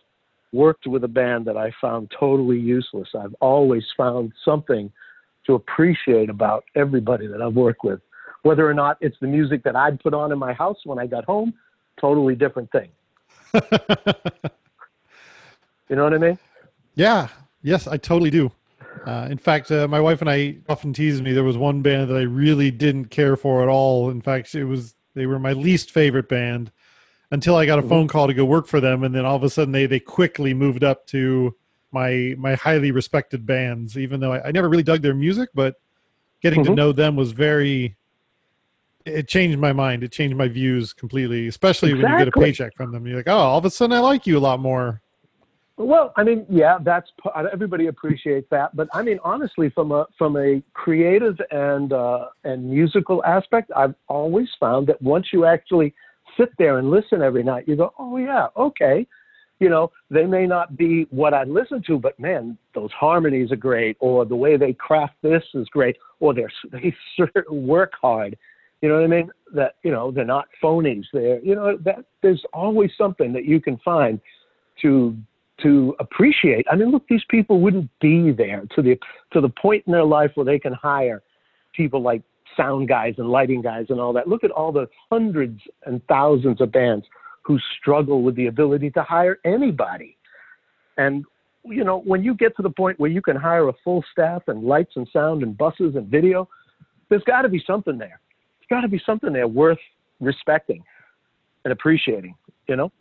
[0.52, 3.08] worked with a band that I found totally useless.
[3.18, 4.90] I've always found something
[5.46, 8.00] to appreciate about everybody that I've worked with.
[8.42, 11.06] Whether or not it's the music that I'd put on in my house when I
[11.06, 11.54] got home,
[12.00, 12.88] totally different thing.
[15.88, 16.38] you know what I mean?
[16.94, 17.28] Yeah.
[17.62, 18.52] Yes, I totally do.
[19.08, 21.32] Uh, in fact, uh, my wife and I often tease me.
[21.32, 24.10] There was one band that I really didn't care for at all.
[24.10, 26.70] In fact, it was they were my least favorite band
[27.30, 27.88] until I got a mm-hmm.
[27.88, 29.98] phone call to go work for them, and then all of a sudden they they
[29.98, 31.56] quickly moved up to
[31.90, 33.96] my my highly respected bands.
[33.96, 35.76] Even though I, I never really dug their music, but
[36.42, 36.72] getting mm-hmm.
[36.72, 37.96] to know them was very.
[39.06, 40.04] It changed my mind.
[40.04, 42.04] It changed my views completely, especially exactly.
[42.04, 43.06] when you get a paycheck from them.
[43.06, 45.00] You're like, oh, all of a sudden I like you a lot more.
[45.78, 47.08] Well, I mean, yeah, that's
[47.52, 52.68] everybody appreciates that, but I mean, honestly, from a from a creative and uh, and
[52.68, 55.94] musical aspect, I've always found that once you actually
[56.36, 59.06] sit there and listen every night, you go, oh yeah, okay,
[59.60, 63.56] you know, they may not be what I listen to, but man, those harmonies are
[63.56, 66.92] great, or the way they craft this is great, or they're they
[67.50, 68.36] work hard.
[68.82, 69.30] You know what I mean?
[69.54, 71.04] That you know they're not phonies.
[71.12, 74.20] They're you know that there's always something that you can find
[74.82, 75.16] to
[75.62, 76.66] to appreciate.
[76.70, 78.98] I mean, look, these people wouldn't be there to the
[79.32, 81.22] to the point in their life where they can hire
[81.74, 82.22] people like
[82.56, 84.28] sound guys and lighting guys and all that.
[84.28, 87.06] Look at all the hundreds and thousands of bands
[87.42, 90.16] who struggle with the ability to hire anybody.
[90.96, 91.24] And
[91.64, 94.42] you know, when you get to the point where you can hire a full staff
[94.46, 96.48] and lights and sound and buses and video,
[97.08, 98.20] there's got to be something there.
[98.58, 99.78] There's got to be something there worth
[100.20, 100.84] respecting
[101.64, 102.34] and appreciating.
[102.68, 102.92] You know.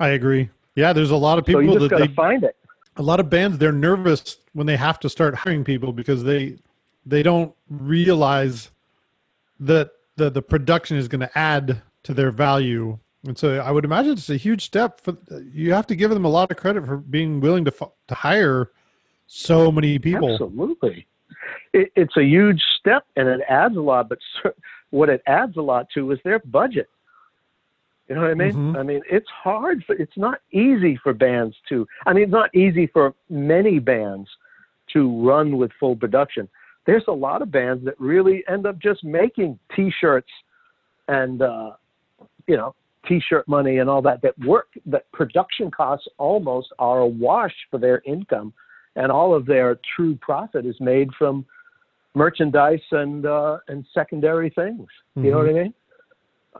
[0.00, 0.50] I agree.
[0.76, 2.56] Yeah, there's a lot of people so you just that they find it.
[2.96, 6.58] A lot of bands they're nervous when they have to start hiring people because they
[7.06, 8.70] they don't realize
[9.60, 12.98] that the the production is going to add to their value.
[13.26, 15.16] And so I would imagine it's a huge step for
[15.52, 17.72] you have to give them a lot of credit for being willing to
[18.08, 18.70] to hire
[19.26, 20.32] so many people.
[20.32, 21.06] Absolutely.
[21.72, 24.18] It, it's a huge step and it adds a lot, but
[24.90, 26.88] what it adds a lot to is their budget.
[28.08, 28.52] You know what I mean?
[28.52, 28.76] Mm-hmm.
[28.76, 29.82] I mean, it's hard.
[29.86, 31.86] For, it's not easy for bands to.
[32.06, 34.28] I mean, it's not easy for many bands
[34.92, 36.48] to run with full production.
[36.86, 40.28] There's a lot of bands that really end up just making T-shirts
[41.08, 41.72] and uh,
[42.46, 42.74] you know
[43.08, 44.20] T-shirt money and all that.
[44.20, 44.68] That work.
[44.84, 48.52] That production costs almost are a wash for their income,
[48.96, 51.46] and all of their true profit is made from
[52.14, 54.86] merchandise and uh, and secondary things.
[55.16, 55.24] Mm-hmm.
[55.24, 55.58] You know what I mm-hmm.
[55.62, 55.74] mean?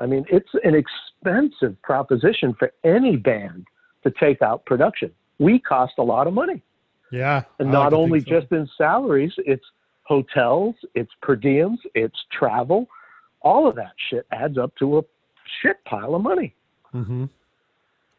[0.01, 3.67] I mean, it's an expensive proposition for any band
[4.03, 5.11] to take out production.
[5.39, 6.63] We cost a lot of money.
[7.11, 7.43] Yeah.
[7.59, 8.41] And not like only so.
[8.41, 9.65] just in salaries, it's
[10.03, 12.89] hotels, it's per diems, it's travel.
[13.43, 15.03] All of that shit adds up to a
[15.63, 16.55] shit pile of money.
[16.95, 17.27] Mm-hmm.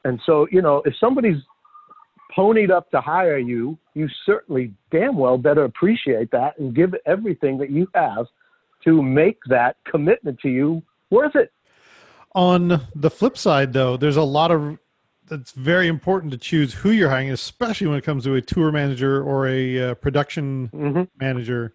[0.04, 1.42] And so, you know, if somebody's
[2.36, 7.58] ponied up to hire you, you certainly damn well better appreciate that and give everything
[7.58, 8.28] that you have
[8.84, 11.52] to make that commitment to you worth it.
[12.36, 14.78] On the flip side, though, there's a lot of
[15.28, 18.74] that's very important to choose who you're hiring, especially when it comes to a tour
[18.74, 21.04] manager or a uh, production mm-hmm.
[21.18, 21.74] manager.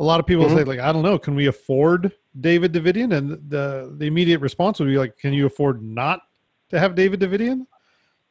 [0.00, 0.56] A lot of people mm-hmm.
[0.56, 3.14] say, like, I don't know, can we afford David Davidian?
[3.14, 6.22] And the the immediate response would be like, can you afford not
[6.70, 7.66] to have David Davidian?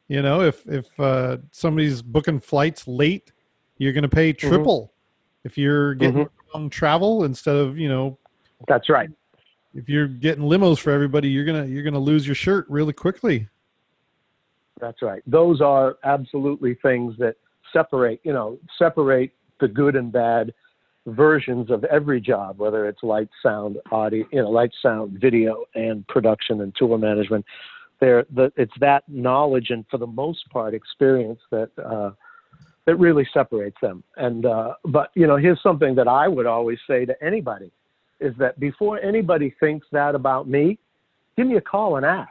[0.08, 3.30] You know, if if uh, somebody's booking flights late,
[3.78, 4.48] you're going to pay mm-hmm.
[4.48, 4.80] triple.
[4.80, 5.46] Mm-hmm.
[5.46, 6.68] If you're getting mm-hmm.
[6.68, 8.18] travel instead of you know,
[8.66, 9.10] that's right
[9.74, 13.48] if you're getting limos for everybody, you're gonna you're gonna lose your shirt really quickly.
[14.80, 15.22] That's right.
[15.26, 17.36] Those are absolutely things that
[17.72, 20.52] separate, you know, separate the good and bad
[21.06, 26.06] versions of every job, whether it's light, sound, audio, you know, light, sound, video, and
[26.08, 27.44] production and tour management.
[28.00, 32.12] There, the, it's that knowledge and, for the most part, experience that uh,
[32.86, 34.02] that really separates them.
[34.16, 37.70] And uh, but you know, here's something that I would always say to anybody:
[38.20, 40.78] is that before anybody thinks that about me,
[41.36, 42.30] give me a call and ask.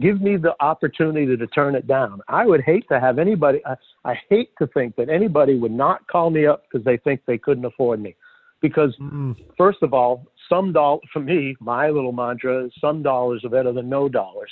[0.00, 2.20] Give me the opportunity to turn it down.
[2.28, 3.74] I would hate to have anybody, I,
[4.04, 7.38] I hate to think that anybody would not call me up because they think they
[7.38, 8.14] couldn't afford me.
[8.60, 9.36] Because, mm.
[9.56, 13.72] first of all, some doll for me, my little mantra is some dollars are better
[13.72, 14.50] than no dollars.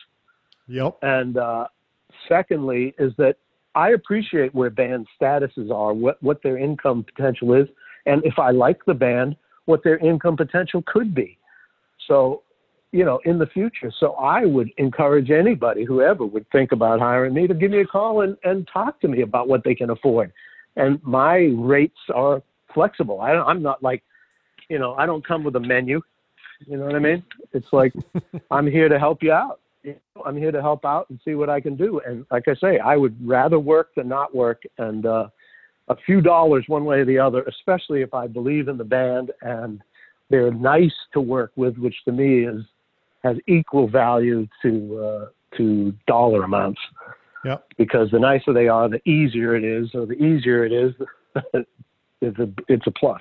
[0.68, 0.98] Yep.
[1.02, 1.66] And uh,
[2.28, 3.36] secondly, is that
[3.76, 7.68] I appreciate where band statuses are, what, what their income potential is.
[8.06, 9.36] And if I like the band,
[9.66, 11.38] what their income potential could be.
[12.08, 12.42] So,
[12.92, 13.92] you know, in the future.
[13.98, 17.86] So I would encourage anybody, whoever would think about hiring me, to give me a
[17.86, 20.32] call and, and talk to me about what they can afford.
[20.76, 22.42] And my rates are
[22.72, 23.20] flexible.
[23.20, 24.02] I, I'm not like,
[24.68, 26.00] you know, I don't come with a menu.
[26.66, 27.22] You know what I mean?
[27.52, 27.92] It's like
[28.50, 29.60] I'm here to help you out.
[30.24, 32.00] I'm here to help out and see what I can do.
[32.00, 34.62] And like I say, I would rather work than not work.
[34.78, 35.28] And uh,
[35.88, 39.30] a few dollars one way or the other, especially if I believe in the band
[39.42, 39.80] and
[40.30, 42.62] they're nice to work with, which to me is
[43.22, 46.80] has equal value to uh, to dollar amounts.
[47.44, 47.58] Yeah.
[47.78, 50.92] Because the nicer they are, the easier it is, or the easier it is,
[52.20, 53.20] it's a it's a plus.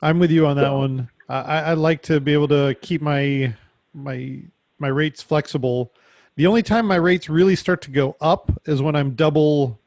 [0.00, 1.08] I'm with you on that so, one.
[1.28, 3.54] I, I like to be able to keep my
[3.94, 4.40] my
[4.78, 5.92] my rates flexible.
[6.36, 9.78] The only time my rates really start to go up is when I'm double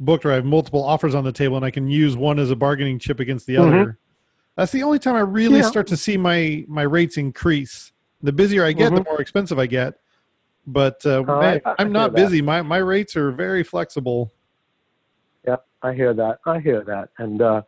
[0.00, 2.50] booked or I have multiple offers on the table and I can use one as
[2.50, 3.68] a bargaining chip against the mm-hmm.
[3.68, 3.98] other.
[4.56, 5.68] That's the only time I really yeah.
[5.68, 7.92] start to see my my rates increase.
[8.22, 8.96] The busier I get, mm-hmm.
[8.96, 10.00] the more expensive I get.
[10.66, 12.42] But uh, uh, man, I, am not busy.
[12.42, 14.30] My my rates are very flexible.
[15.46, 16.38] Yeah, I hear that.
[16.44, 17.10] I hear that.
[17.18, 17.62] And uh,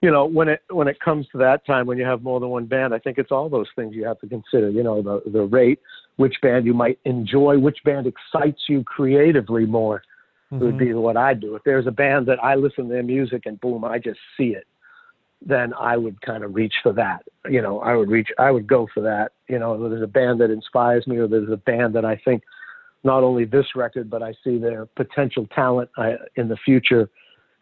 [0.00, 2.50] you know, when it when it comes to that time when you have more than
[2.50, 4.70] one band, I think it's all those things you have to consider.
[4.70, 5.80] You know, the the rate,
[6.16, 10.02] which band you might enjoy, which band excites you creatively more,
[10.52, 10.64] mm-hmm.
[10.64, 11.54] would be what I'd do.
[11.56, 14.48] If there's a band that I listen to their music and boom, I just see
[14.48, 14.66] it
[15.46, 17.24] then I would kind of reach for that.
[17.48, 19.32] You know, I would reach, I would go for that.
[19.48, 22.42] You know, there's a band that inspires me, or there's a band that I think
[23.04, 27.10] not only this record, but I see their potential talent uh, in the future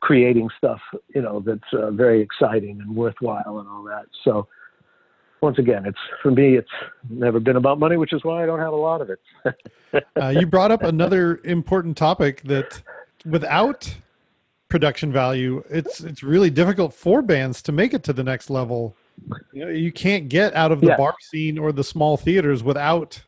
[0.00, 0.80] creating stuff,
[1.14, 4.06] you know, that's uh, very exciting and worthwhile and all that.
[4.24, 4.48] So,
[5.42, 6.70] once again, it's for me, it's
[7.08, 10.04] never been about money, which is why I don't have a lot of it.
[10.20, 12.82] uh, you brought up another important topic that
[13.24, 13.96] without
[14.68, 18.96] production value, it's it's really difficult for bands to make it to the next level.
[19.52, 23.22] You know, you can't get out of the bar scene or the small theaters without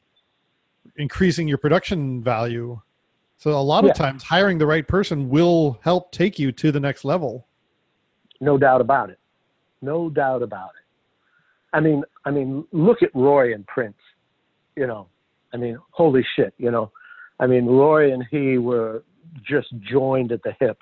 [0.96, 2.80] increasing your production value.
[3.36, 6.78] So a lot of times hiring the right person will help take you to the
[6.78, 7.46] next level.
[8.40, 9.18] No doubt about it.
[9.80, 10.81] No doubt about it.
[11.72, 13.96] I mean, I mean, look at Roy and Prince.
[14.76, 15.08] You know,
[15.52, 16.90] I mean, holy shit, you know.
[17.40, 19.02] I mean, Roy and he were
[19.46, 20.78] just joined at the hip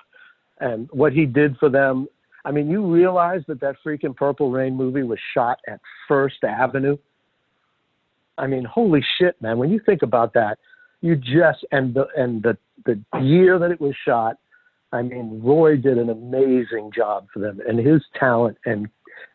[0.59, 2.07] and what he did for them.
[2.45, 6.97] I mean, you realize that that freaking Purple Rain movie was shot at First Avenue.
[8.37, 9.57] I mean, holy shit, man!
[9.57, 10.57] When you think about that,
[11.01, 14.37] you just and the and the the year that it was shot.
[14.93, 18.89] I mean, Roy did an amazing job for them, and his talent and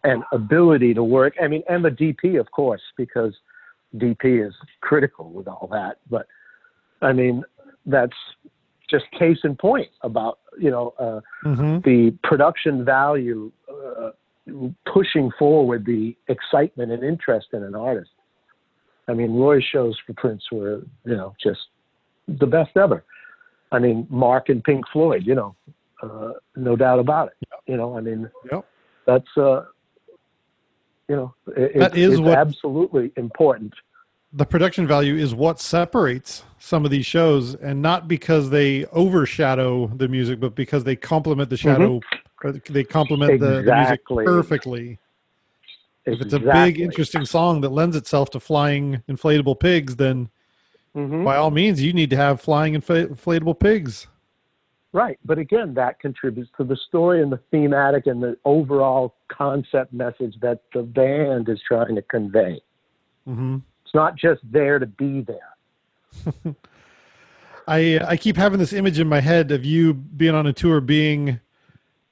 [0.05, 1.35] and ability to work.
[1.43, 3.35] I mean, and the DP, of course, because
[3.97, 5.99] DP is critical with all that.
[6.11, 6.27] But
[7.03, 7.45] I mean,
[7.87, 8.17] that's
[8.89, 11.79] just case in point about you know uh, mm-hmm.
[11.85, 14.11] the production value uh,
[14.93, 18.11] pushing forward the excitement and interest in an artist.
[19.09, 21.61] I mean, Roy's shows for Prince were you know just
[22.29, 23.05] the best ever.
[23.73, 25.57] I mean, Mark and Pink Floyd, you know,
[26.03, 27.49] uh, no doubt about it.
[27.67, 28.65] You know, I mean, yep.
[29.07, 29.65] that's uh,
[31.09, 33.75] you know, it, that is what, absolutely important
[34.37, 39.87] the production value is what separates some of these shows and not because they overshadow
[39.97, 42.01] the music but because they complement the shadow
[42.45, 42.73] mm-hmm.
[42.73, 43.65] they complement exactly.
[43.65, 44.99] the, music perfectly
[46.05, 46.13] exactly.
[46.13, 50.29] if it's a big interesting song that lends itself to flying inflatable pigs then
[50.95, 51.25] mm-hmm.
[51.25, 54.07] by all means you need to have flying infl- inflatable pigs
[54.97, 59.93] right but again that contributes to the story and the thematic and the overall concept
[59.93, 62.61] message that the band is trying to convey
[63.29, 63.59] mm-hmm
[63.97, 66.55] not just there to be there.
[67.67, 70.81] I I keep having this image in my head of you being on a tour,
[70.81, 71.41] being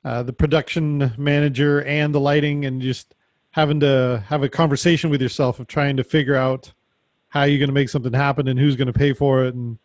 [0.05, 3.15] uh, the production manager and the lighting, and just
[3.53, 6.73] having to have a conversation with yourself of trying to figure out
[7.29, 9.55] how you're going to make something happen and who's going to pay for it.
[9.55, 9.79] And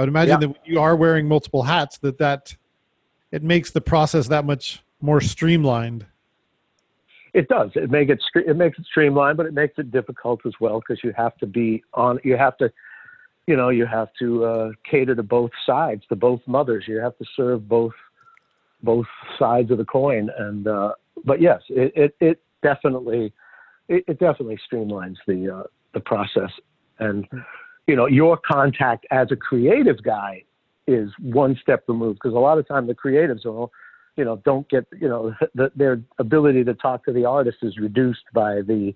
[0.00, 0.38] I would imagine yeah.
[0.38, 2.56] that when you are wearing multiple hats, that that
[3.30, 6.06] it makes the process that much more streamlined.
[7.34, 7.70] It does.
[7.74, 11.04] It make it it makes it streamlined, but it makes it difficult as well because
[11.04, 12.18] you have to be on.
[12.24, 12.72] You have to,
[13.46, 16.84] you know, you have to uh, cater to both sides, to both mothers.
[16.88, 17.92] You have to serve both
[18.82, 19.06] both
[19.38, 20.30] sides of the coin.
[20.38, 20.94] And uh,
[21.26, 23.34] but yes, it it, it definitely
[23.88, 26.50] it, it, definitely streamlines the uh, the process.
[27.00, 27.28] And
[27.90, 30.44] you know, your contact as a creative guy
[30.86, 33.68] is one step removed because a lot of time the creatives are
[34.16, 37.78] you know don't get you know the, their ability to talk to the artist is
[37.78, 38.94] reduced by the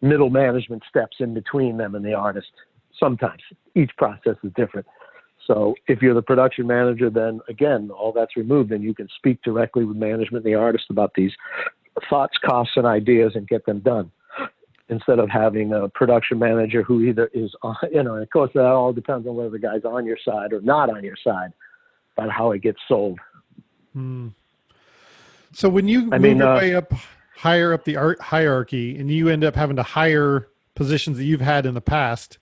[0.00, 2.52] middle management steps in between them and the artist.
[2.96, 3.42] Sometimes.
[3.74, 4.86] Each process is different.
[5.48, 9.42] So if you're the production manager then again all that's removed and you can speak
[9.42, 11.32] directly with management and the artist about these
[12.08, 14.12] thoughts costs and ideas and get them done
[14.88, 18.64] instead of having a production manager who either is on, you know, of course that
[18.64, 21.52] all depends on whether the guy's on your side or not on your side,
[22.16, 23.18] about how it gets sold.
[23.92, 24.28] Hmm.
[25.52, 26.92] So when you I move mean, your uh, way up
[27.36, 31.40] higher up the art hierarchy and you end up having to hire positions that you've
[31.40, 32.38] had in the past,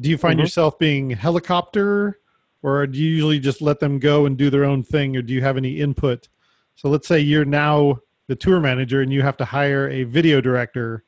[0.00, 0.42] do you find Mhm.
[0.42, 2.18] yourself being helicopter
[2.62, 5.32] or do you usually just let them go and do their own thing or do
[5.32, 6.28] you have any input?
[6.74, 10.40] So let's say you're now the tour manager and you have to hire a video
[10.40, 11.04] director.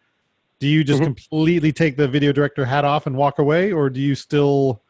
[0.60, 1.04] Do you just Mhm.
[1.06, 4.82] completely take the video director hat off and walk away or do you still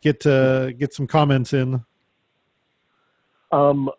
[0.00, 1.84] get to get some comments in?
[3.50, 3.90] Um,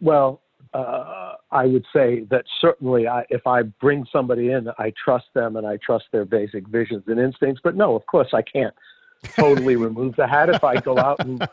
[0.00, 0.40] well,
[0.72, 5.56] uh, I would say that certainly, I, if I bring somebody in, I trust them
[5.56, 7.60] and I trust their basic visions and instincts.
[7.64, 8.72] But no, of course, I can't
[9.36, 11.46] totally remove the hat if I go out and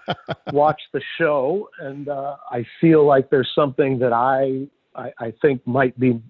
[0.53, 5.65] watch the show and uh, I feel like there's something that I, I I think
[5.65, 6.21] might be,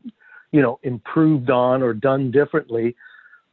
[0.52, 2.96] you know, improved on or done differently.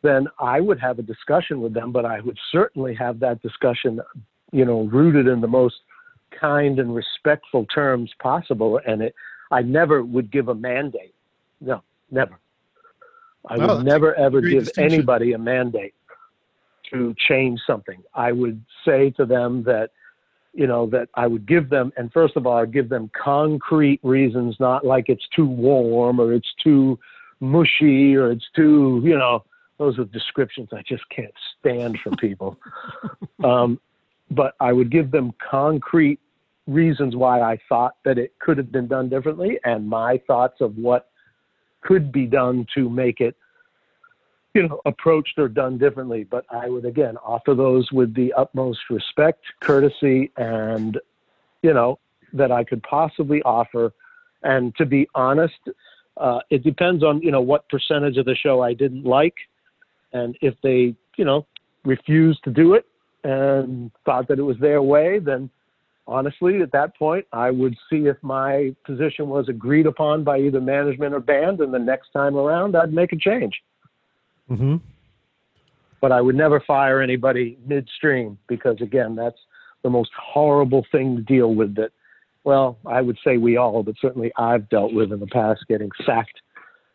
[0.03, 4.01] Then I would have a discussion with them, but I would certainly have that discussion,
[4.53, 5.77] you know, rooted in the most
[6.39, 8.81] kind and respectful terms possible.
[8.87, 9.15] And it,
[9.51, 11.15] I never would give a mandate.
[11.61, 12.39] No, never.
[13.47, 15.95] I Wow, would never ever give anybody a mandate
[16.91, 18.03] to change something.
[18.15, 19.91] I would say to them that,
[20.55, 24.01] you know, that I would give them, and first of all, I'd give them concrete
[24.03, 26.99] reasons, not like it's too warm or it's too
[27.41, 29.45] mushy or it's too, you know,
[29.79, 32.57] those are descriptions I just can't stand from people.
[33.45, 33.81] um,
[34.31, 36.21] but I would give them concrete
[36.67, 40.77] reasons why I thought that it could have been done differently and my thoughts of
[40.77, 41.11] what
[41.83, 43.37] could be done to make it
[44.55, 48.79] you know approached or done differently but i would again offer those with the utmost
[48.89, 50.99] respect courtesy and
[51.63, 51.99] you know
[52.33, 53.93] that i could possibly offer.
[54.43, 55.59] And to be honest
[56.17, 59.35] uh, it depends on you know what percentage of the show i didn't like
[60.13, 61.47] and if they you know
[61.85, 62.87] refused to do it
[63.25, 65.51] and thought that it was their way then
[66.07, 70.61] honestly at that point i would see if my position was agreed upon by either
[70.61, 73.63] management or band and the next time around i'd make a change
[74.51, 74.77] Mm-hmm.
[76.01, 79.39] but I would never fire anybody midstream because again, that's
[79.83, 81.93] the most horrible thing to deal with that
[82.45, 85.91] well, I would say we all, but certainly I've dealt with in the past getting
[86.05, 86.43] sacked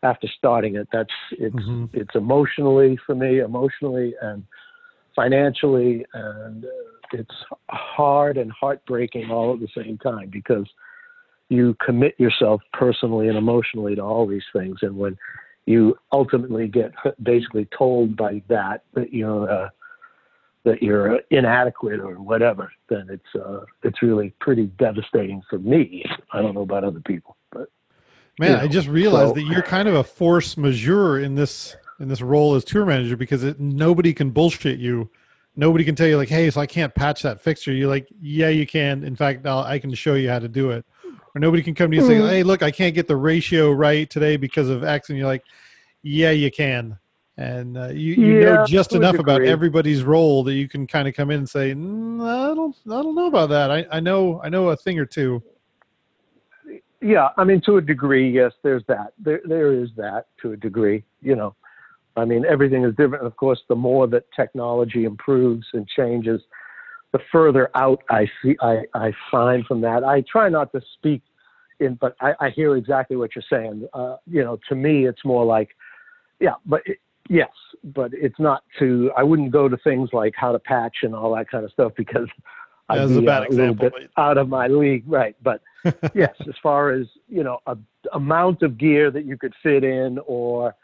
[0.04, 0.88] after starting it.
[0.92, 1.90] That's it's Mhm.
[1.92, 4.44] it's emotionally for me, emotionally and
[5.16, 6.68] financially and uh,
[7.12, 7.34] it's
[7.68, 10.66] hard and heartbreaking all at the same time because
[11.48, 15.18] you commit yourself personally and emotionally to all these things and when
[15.66, 16.92] you ultimately get
[17.22, 19.68] basically told by that that you're uh,
[20.64, 26.04] that you're inadequate or whatever, then it's uh, it's really pretty devastating for me.
[26.32, 27.68] I don't know about other people, but
[28.38, 31.76] Man, you I just realized so- that you're kind of a force majeure in this
[31.98, 35.10] in this role as tour manager because it, nobody can bullshit you.
[35.56, 38.48] Nobody can tell you like, "Hey, so I can't patch that fixture." You're like, "Yeah,
[38.48, 39.04] you can.
[39.04, 40.84] In fact, I'll, I can show you how to do it."
[41.34, 42.28] Or nobody can come to you and Mhm.
[42.28, 45.28] say, "Hey, look, I can't get the ratio right today because of X," and you're
[45.28, 45.44] like,
[46.02, 46.98] "Yeah, you can."
[47.36, 51.14] And uh, you you know just enough about everybody's role that you can kind of
[51.14, 53.70] come in and say, mm, "I don't, I don't know about that.
[53.70, 55.42] I, I know, I know a thing or two.
[57.00, 59.14] yeah, I mean to a degree, yes, there's that.
[59.18, 61.54] There there is that to a degree, you know.
[62.16, 63.24] I mean everything is different.
[63.24, 66.42] Of course, the more that technology improves and changes,
[67.12, 70.04] the further out I see I, I find from that.
[70.04, 71.22] I try not to speak
[71.80, 73.88] in, but I, I hear exactly what you're saying.
[73.92, 75.70] Uh, you know, to me, it's more like,
[76.38, 76.98] yeah, but it,
[77.28, 77.50] yes,
[77.82, 79.10] but it's not to.
[79.16, 81.92] I wouldn't go to things like how to patch and all that kind of stuff
[81.96, 82.28] because
[82.88, 85.36] I'd a be bad uh, little bit out of my league, right?
[85.42, 85.62] But
[86.14, 87.76] yes, as far as you know, a
[88.12, 90.74] amount of gear that you could fit in, or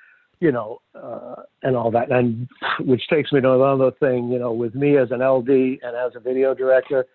[0.41, 2.49] you know, uh, and all that, and
[2.81, 4.29] which takes me to another thing.
[4.29, 7.07] You know, with me as an LD and as a video director,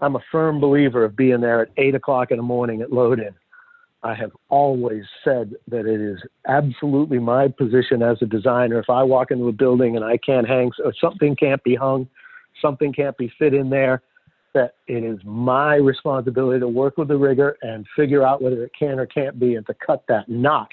[0.00, 3.18] I'm a firm believer of being there at eight o'clock in the morning at load
[3.20, 3.34] in.
[4.02, 8.78] I have always said that it is absolutely my position as a designer.
[8.78, 12.08] If I walk into a building and I can't hang, or something can't be hung,
[12.62, 14.02] something can't be fit in there,
[14.54, 18.72] that it is my responsibility to work with the rigger and figure out whether it
[18.76, 20.70] can or can't be and to cut that knot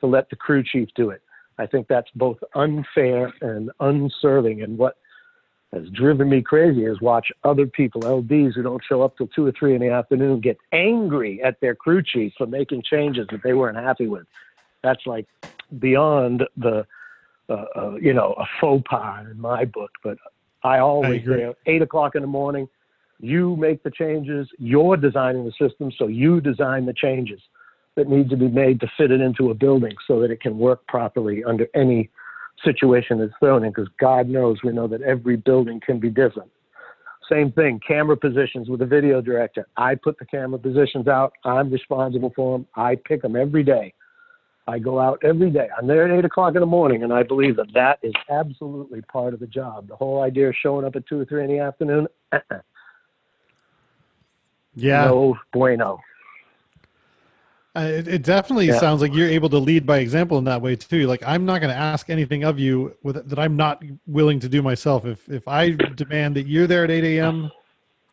[0.00, 1.22] to let the crew chief do it.
[1.58, 4.62] I think that's both unfair and unserving.
[4.62, 4.96] And what
[5.72, 9.46] has driven me crazy is watch other people, LDs who don't show up till two
[9.46, 13.42] or three in the afternoon, get angry at their crew chief for making changes that
[13.42, 14.26] they weren't happy with.
[14.82, 15.26] That's like
[15.78, 16.86] beyond the,
[17.48, 19.90] uh, uh, you know, a faux pas in my book.
[20.02, 20.18] But
[20.62, 22.68] I always say at eight o'clock in the morning,
[23.18, 24.46] you make the changes.
[24.58, 27.40] You're designing the system, so you design the changes
[27.96, 30.58] that need to be made to fit it into a building so that it can
[30.58, 32.10] work properly under any
[32.64, 36.50] situation is thrown in because God knows we know that every building can be different.
[37.30, 39.66] Same thing, camera positions with a video director.
[39.76, 41.32] I put the camera positions out.
[41.44, 42.66] I'm responsible for them.
[42.76, 43.94] I pick them every day.
[44.68, 45.68] I go out every day.
[45.76, 49.00] I'm there at eight o'clock in the morning, and I believe that that is absolutely
[49.02, 49.88] part of the job.
[49.88, 52.58] The whole idea of showing up at two or three in the afternoon, uh-uh.
[54.74, 55.06] Yeah.
[55.06, 55.98] no bueno.
[57.76, 58.78] It, it definitely Yeah.
[58.78, 61.06] sounds like you're able to lead by example in that way too.
[61.06, 64.48] Like I'm not going to ask anything of you with, that I'm not willing to
[64.48, 65.04] do myself.
[65.04, 67.50] If if I demand that you're there at 8 a.m.,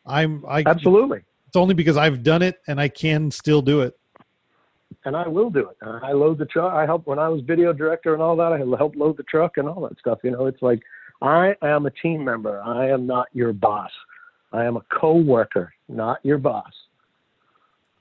[0.05, 1.20] I'm I Absolutely.
[1.47, 3.97] It's only because I've done it and I can still do it.
[5.05, 5.78] and I will do it.
[5.82, 6.74] I load the truck.
[6.74, 8.51] I help when I was video director and all that.
[8.53, 10.20] I helped load the truck and all that stuff.
[10.24, 10.82] You know, it's like
[11.22, 12.61] I am a team member.
[12.61, 13.91] I am not your boss.
[14.51, 16.72] I am a co-worker, not your boss.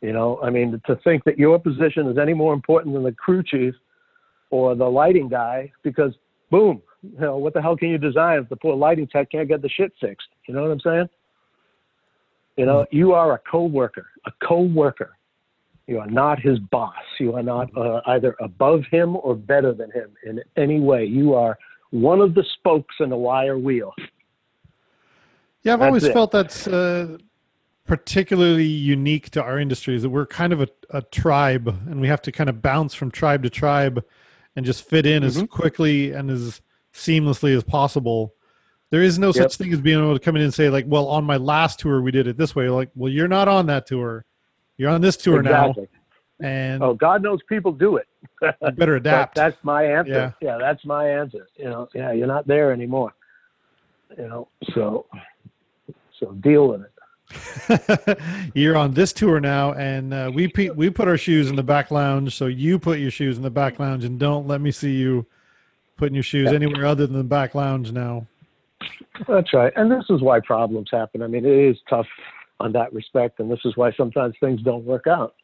[0.03, 3.13] You know, I mean, to think that your position is any more important than the
[3.13, 3.75] crew chief
[4.51, 6.13] or the lighting guy, because
[6.51, 9.49] boom, you know, what the hell can you design if the poor lighting tech can't
[9.49, 10.27] get the shit fixed?
[10.49, 11.09] You know what I'm saying?
[12.57, 15.17] You know, you are a co-worker, a co-worker.
[15.87, 16.95] You are not his boss.
[17.19, 21.05] You are not uh, either above him or better than him in any way.
[21.05, 21.57] You are
[21.91, 23.95] one of the spokes in the wire wheel.
[25.63, 26.13] Yeah, I've That's always it.
[26.13, 27.19] felt that's uh,
[27.97, 32.09] particularly unique to our industry is that we're kind of a, a tribe and we
[32.09, 34.03] have to kind of bounce from tribe to tribe
[34.57, 35.51] and just fit in as Mhm.
[35.51, 36.63] quickly and as
[36.95, 38.33] seamlessly as possible.
[38.89, 39.35] There is no Yep.
[39.35, 41.81] such thing as being able to come in and say like, well, on my last
[41.81, 42.71] tour we did it this way.
[42.71, 44.25] Like, well, you're not on that tour.
[44.79, 45.87] You're on this tour exactly.
[46.41, 48.09] now, and Oh, God knows people do it.
[48.41, 49.35] you better adapt.
[49.35, 50.35] that's my answer.
[50.41, 50.49] Yeah.
[50.53, 50.57] Yeah.
[50.59, 51.47] that's my answer.
[51.59, 53.13] You know, yeah, you're not there anymore.
[54.17, 55.05] You know, so
[56.19, 56.92] so deal with it.
[58.55, 61.63] You're on this tour now, and uh, we pe- we put our shoes in the
[61.63, 62.37] back lounge.
[62.37, 65.27] So you put your shoes in the back lounge, and don't let me see you
[65.97, 68.27] putting your shoes anywhere other than the back lounge now.
[69.29, 69.73] That's right.
[69.77, 71.23] And this is why problems happen.
[71.23, 72.07] I mean, it is tough
[72.61, 75.35] on that respect, and this is why sometimes things don't work out.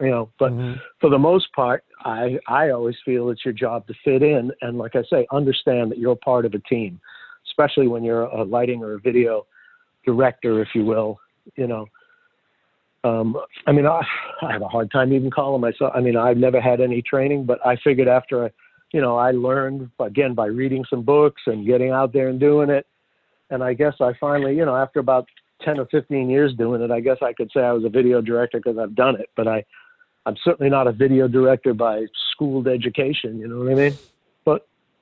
[0.00, 0.80] You know, but Mhm.
[1.00, 4.76] for the most part, I I always feel it's your job to fit in, and
[4.76, 7.00] like I say, understand that you're part of a team,
[7.46, 9.46] especially when you're a lighting or a video
[10.04, 11.20] director, if you will.
[11.56, 11.86] You know,
[13.04, 13.36] um,
[13.66, 14.00] I mean, I,
[14.42, 15.92] I have a hard time even calling myself.
[15.94, 18.50] I mean, I've never had any training, but I figured after I,
[18.92, 22.70] you know, I learned again by reading some books and getting out there and doing
[22.70, 22.86] it,
[23.50, 25.28] and I guess I finally, you know, after about
[25.62, 28.20] 10 or 15 years doing it, I guess I could say I was a video
[28.20, 29.64] director because I've done it, but I,
[30.26, 33.38] I'm certainly not a video director by schooled education.
[33.38, 33.98] You know what I mean?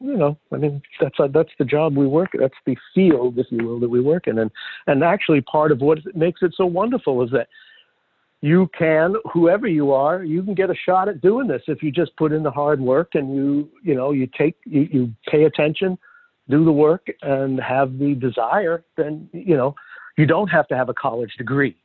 [0.03, 2.31] You know, I mean, that's uh, that's the job we work.
[2.37, 4.39] That's the field, if you will, that we work in.
[4.39, 4.51] And
[4.89, 7.47] and actually, part of what makes it so wonderful is that
[8.41, 11.93] you can, whoever you are, you can get a shot at doing this if you
[11.93, 15.45] just put in the hard work and you you know you take you, you pay
[15.45, 15.97] attention,
[16.49, 18.83] do the work, and have the desire.
[18.97, 19.77] Then you know
[20.19, 21.77] you don't have to have a college degree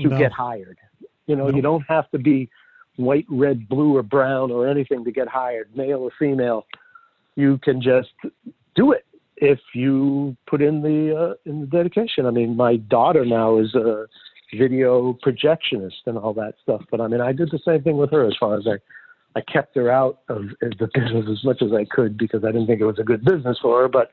[0.00, 0.18] to No.
[0.18, 0.78] get hired.
[1.26, 1.56] You know, No.
[1.56, 2.50] you don't have to be
[2.96, 6.66] white, red, blue, or brown or anything to get hired, male or female.
[7.36, 8.10] You can just
[8.74, 9.04] do it
[9.36, 12.26] if you put in the uh, in the dedication.
[12.26, 14.06] I mean, my daughter now is a
[14.56, 16.82] video projectionist and all that stuff.
[16.90, 18.76] But I mean, I did the same thing with her as far as I.
[19.36, 22.68] I kept her out of the business as much as I could because I didn't
[22.68, 23.88] think it was a good business for her.
[23.88, 24.12] But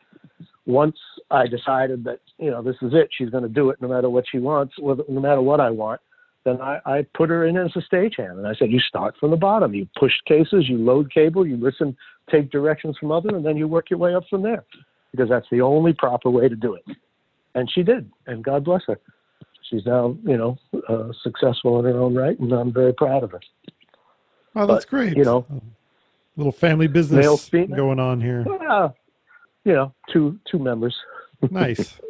[0.65, 0.97] once
[1.30, 4.09] I decided that you know this is it, she's going to do it no matter
[4.09, 6.01] what she wants, no matter what I want,
[6.43, 8.38] then I, I put her in as a stagehand.
[8.38, 9.74] And I said, you start from the bottom.
[9.74, 11.95] You push cases, you load cable, you listen,
[12.30, 14.63] take directions from other, and then you work your way up from there,
[15.11, 16.84] because that's the only proper way to do it.
[17.55, 18.99] And she did, and God bless her.
[19.69, 20.57] She's now, you know,
[20.88, 23.41] uh, successful in her own right, and I'm very proud of her.
[24.55, 25.17] Oh, that's but, great.
[25.17, 25.45] you know,
[26.36, 28.43] little family business going on here.
[28.45, 28.95] Well,
[29.63, 30.95] you know, two two members.
[31.49, 31.99] Nice.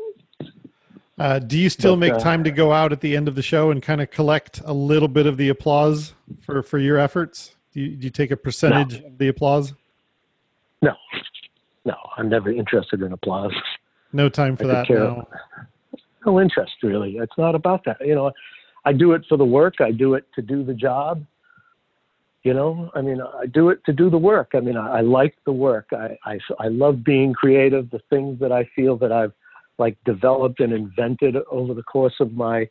[1.19, 3.35] Uh, do you still But, make uh, time to go out at the end of
[3.35, 6.97] the show and kind of collect a little bit of the applause for, for your
[6.97, 7.55] efforts?
[7.73, 9.75] Do you, do you take a percentage of the applause?
[11.85, 13.53] No, no, I'm never interested in applause.
[14.13, 15.27] No time for that now.
[16.25, 17.17] no interest really.
[17.17, 17.97] It's not about that.
[18.01, 18.31] You know,
[18.85, 19.75] I do it for the work.
[19.79, 21.25] I do it to do the job.
[22.43, 24.51] You know, I mean, I do it to do the work.
[24.55, 25.87] I mean, I, I like the work.
[25.91, 27.91] I, I I love being creative.
[27.91, 29.33] The things that I feel that I've
[29.77, 32.67] like developed and invented over the course of my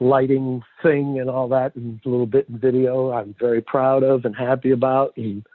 [0.00, 3.12] lighting thing and all that, and a little bit in video.
[3.12, 5.46] I'm very proud of and happy about, and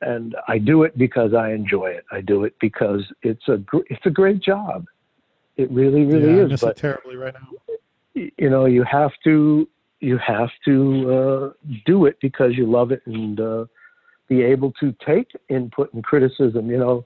[0.00, 2.04] and I do it because I enjoy it.
[2.10, 4.86] I do it because it's a gr- it's a great job.
[5.56, 6.50] It really, really yeah, I is.
[6.50, 7.74] miss But it terribly right now.
[8.14, 9.68] you know you have to
[10.00, 13.64] you have to uh, do it because you love it and uh,
[14.28, 17.04] be able to take input and criticism you know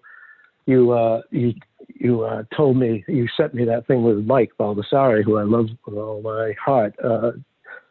[0.67, 1.55] you uh, you
[1.95, 5.67] you uh, told me you sent me that thing with Mike Baldassari, who I love
[5.87, 7.33] with all my heart, uh,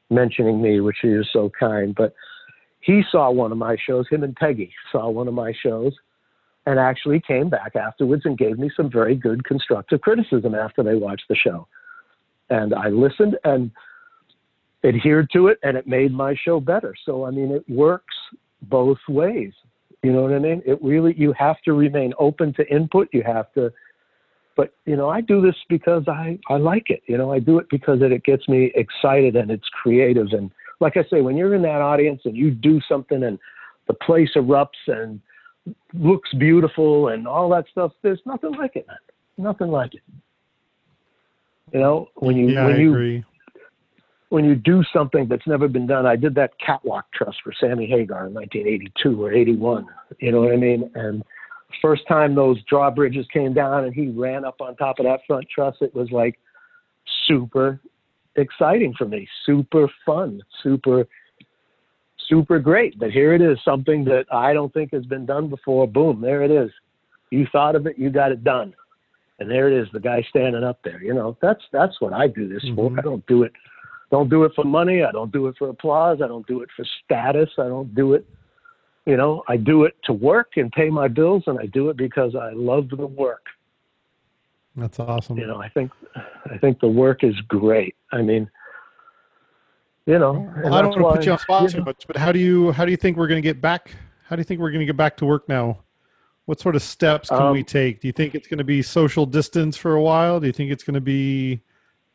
[0.09, 1.93] mentioning me, which is so kind.
[1.93, 2.13] But
[2.81, 4.07] he saw one of my shows.
[4.09, 5.93] Him and Peggy saw one of my shows,
[6.65, 10.95] and actually came back afterwards and gave me some very good constructive criticism after they
[10.95, 11.67] watched the show.
[12.49, 13.71] And I listened and
[14.83, 16.95] adhered to it, and it made my show better.
[17.05, 18.15] So I mean, it works
[18.63, 19.53] both ways.
[20.03, 20.61] You know what I mean?
[20.65, 23.09] It really you have to remain open to input.
[23.11, 23.71] You have to
[24.59, 27.59] but you know i do this because i i like it you know i do
[27.59, 31.35] it because it, it gets me excited and it's creative and like i say when
[31.37, 33.39] you're in that audience and you do something and
[33.87, 35.19] the place erupts and
[35.93, 38.97] looks beautiful and all that stuff there's nothing like it man
[39.37, 40.01] nothing like it
[41.73, 43.25] you know when you yeah, when I you agree.
[44.29, 46.05] when you do something that's never been done.
[46.05, 49.87] I did that catwalk truss for Sammy Hagar in 1982 or 81.
[50.19, 50.89] You know what I mean?
[50.95, 51.23] And
[51.81, 55.47] first time those drawbridges came down and he ran up on top of that front
[55.53, 56.39] truss, it was like
[57.27, 57.79] super
[58.39, 61.07] exciting for me, super fun, super,
[62.27, 62.97] super great.
[62.99, 65.87] But here it is, something that I don't think has been done before.
[65.87, 66.71] Boom, there it is.
[67.31, 68.73] You thought of it, you got it done.
[69.39, 71.01] And there it is, the guy standing up there.
[71.01, 72.89] You know, that's that's what I do this for.
[72.89, 72.99] Mhm.
[72.99, 73.53] I don't do it
[74.11, 75.03] don't do it for money.
[75.03, 76.19] I don't do it for applause.
[76.23, 77.49] I don't do it for status.
[77.59, 78.25] I don't do it,
[79.05, 81.97] you know, I do it to work and pay my bills, and I do it
[81.97, 83.45] because I love the work.
[84.79, 85.37] That's awesome.
[85.37, 87.95] You know, I think, I think the work is great.
[88.11, 88.49] I mean,
[90.05, 92.07] you know, Well, I don't want to put you on spot you too know, much,
[92.07, 93.95] but how do you how do you think we're going to get back?
[94.27, 95.83] How do you think we're going to get back to work now?
[96.45, 98.01] What sort of steps can Um, we take?
[98.01, 100.39] Do you think it's going to be social distance for a while?
[100.39, 101.61] Do you think it's going to be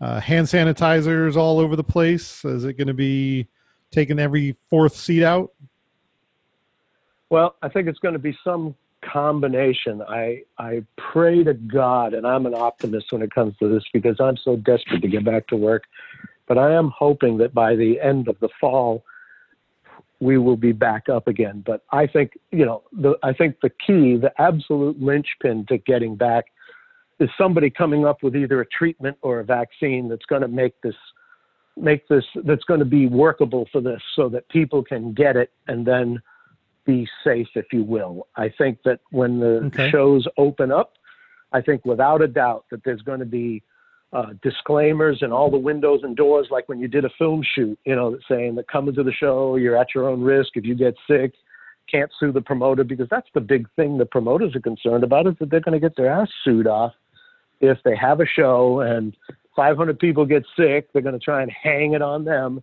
[0.00, 2.44] uh, hand sanitizers all over the place?
[2.44, 3.46] Is it going to be
[3.92, 5.52] taking every fourth seat out?
[7.30, 8.74] Well, I think it's going to be some
[9.12, 10.02] combination.
[10.02, 14.16] I I pray to God, and I'm an optimist when it comes to this because
[14.20, 15.84] I'm so desperate to get back to work.
[16.46, 19.04] But I am hoping that by the end of the fall,
[20.20, 21.62] we will be back up again.
[21.64, 26.16] But I think you know, the I think the key, the absolute linchpin to getting
[26.16, 26.46] back,
[27.20, 30.80] is somebody coming up with either a treatment or a vaccine that's going to make
[30.82, 30.96] this
[31.76, 35.50] make this that's going to be workable for this, so that people can get it
[35.66, 36.20] and then
[36.84, 38.26] be safe, if you will.
[38.36, 39.90] I think that when the Okay.
[39.90, 40.94] shows open up,
[41.52, 43.62] I think without a doubt that there's going to be
[44.12, 47.78] uh, disclaimers and all the windows and doors, like when you did a film shoot,
[47.84, 50.50] you know, saying that coming to the show, you're at your own risk.
[50.56, 51.34] If you get sick,
[51.90, 55.34] can't sue the promoter because that's the big thing the promoters are concerned about is
[55.40, 56.92] that they're going to get their ass sued off
[57.60, 59.16] if they have a show and
[59.56, 60.92] 500 people get sick.
[60.92, 62.62] They're going to try and hang it on them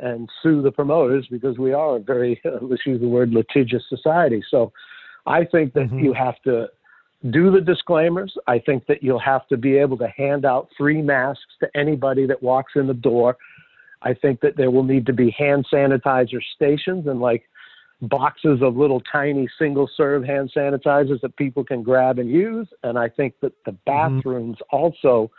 [0.00, 4.42] and sue the promoters because we are a very, let's use the word litigious society.
[4.50, 4.72] So
[5.26, 6.02] I think that Mhm.
[6.02, 6.68] you have to
[7.30, 8.36] do the disclaimers.
[8.48, 12.26] I think that you'll have to be able to hand out free masks to anybody
[12.26, 13.36] that walks in the door.
[14.02, 17.44] I think that there will need to be hand sanitizer stations and like
[18.02, 22.66] boxes of little tiny single serve hand sanitizers that people can grab and use.
[22.82, 25.30] And I think that the bathrooms also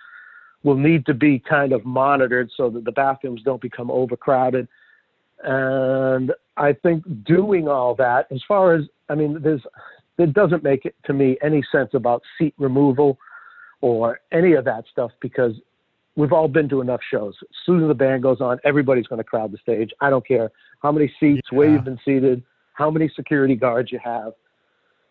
[0.63, 4.67] will need to be kind of monitored so that the bathrooms don't become overcrowded.
[5.43, 9.61] And I think doing all that, as far as, I mean, there's,
[10.17, 13.17] it doesn't make it to me any sense about seat removal
[13.81, 15.53] or any of that stuff because
[16.15, 17.35] we've all been to enough shows.
[17.41, 19.91] As soon as the band goes on, everybody's going to crowd the stage.
[19.99, 20.51] I don't care
[20.81, 22.43] how many seats, where you've been seated,
[22.73, 24.33] how many security guards you have.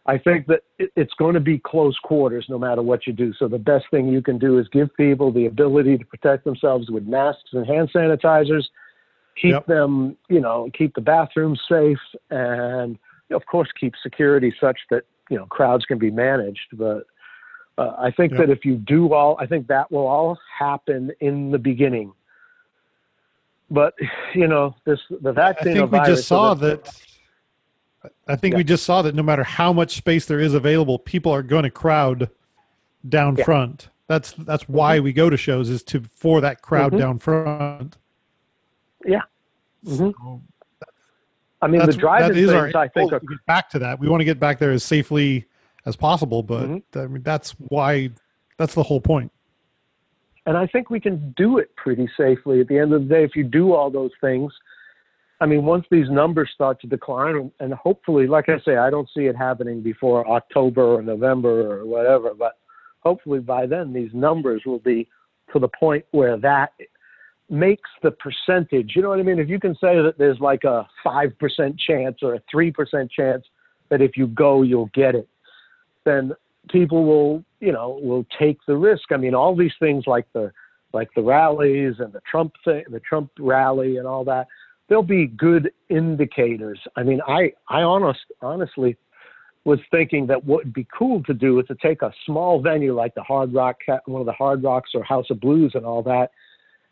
[0.06, 3.32] I think that it's going to be close quarters no matter what you do.
[3.34, 6.90] So the best thing you can do is give people the ability to protect themselves
[6.90, 8.64] with masks and hand sanitizers.
[9.40, 9.66] Keep Yep.
[9.66, 12.00] them, you know, keep the bathrooms safe,
[12.30, 12.98] and
[13.30, 16.68] of course keep security such that you know crowds can be managed.
[16.74, 17.04] But
[17.78, 18.40] uh, I think Yep.
[18.40, 22.12] that if you do all, I think that will all happen in the beginning.
[23.70, 23.94] But
[24.34, 25.70] you know, this the vaccine.
[25.70, 26.92] I think we just saw that.
[28.26, 28.58] I think Yeah.
[28.58, 31.64] we just saw that no matter how much space there is available, people are going
[31.64, 32.30] to crowd
[33.08, 33.44] down Yeah.
[33.44, 33.90] front.
[34.08, 36.98] That's that's why we go to shows is to for that crowd Mhm.
[36.98, 37.96] down front.
[39.04, 39.22] Mhm.
[39.84, 40.40] So
[41.60, 44.00] I mean, the that is our things, I think, are get back to that.
[44.00, 45.46] We want to get back there as safely
[45.86, 46.82] as possible, but Mhm.
[46.96, 48.10] I mean that's why
[48.58, 49.30] that's the whole point.
[50.44, 52.60] and I think we can do it pretty safely.
[52.60, 54.52] At the end of the day, if you do all those things,
[55.42, 59.08] I mean, once these numbers start to decline, and hopefully, like I say, I don't
[59.12, 62.58] see it happening before October or November or whatever, but
[63.00, 65.08] hopefully by then these numbers will be
[65.52, 66.70] to the point where that
[67.50, 68.92] makes the percentage.
[68.94, 69.40] You know what I mean?
[69.40, 73.10] If you can say that there's like a five percent chance or a three percent
[73.10, 73.44] chance
[73.88, 75.28] that if you go you'll get it,
[76.04, 76.30] then
[76.70, 79.10] people will, you know, will take the risk.
[79.10, 80.52] I mean, all these things like the
[80.92, 84.46] like the rallies and the Trump thing, the Trump rally and all that,
[84.92, 86.78] they'll be good indicators.
[86.96, 88.94] I mean, I I honest honestly
[89.64, 92.94] was thinking that what would be cool to do is to take a small venue
[92.94, 96.02] like the Hard Rock, one of the Hard Rocks or House of Blues and all
[96.02, 96.28] that,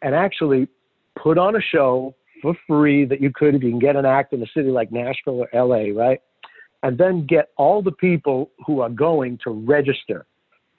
[0.01, 0.67] and actually
[1.23, 4.33] put on a show for free that you could if you can get an act
[4.33, 6.21] in a city like Nashville or LA, right?
[6.83, 10.25] And then get all the people who are going to register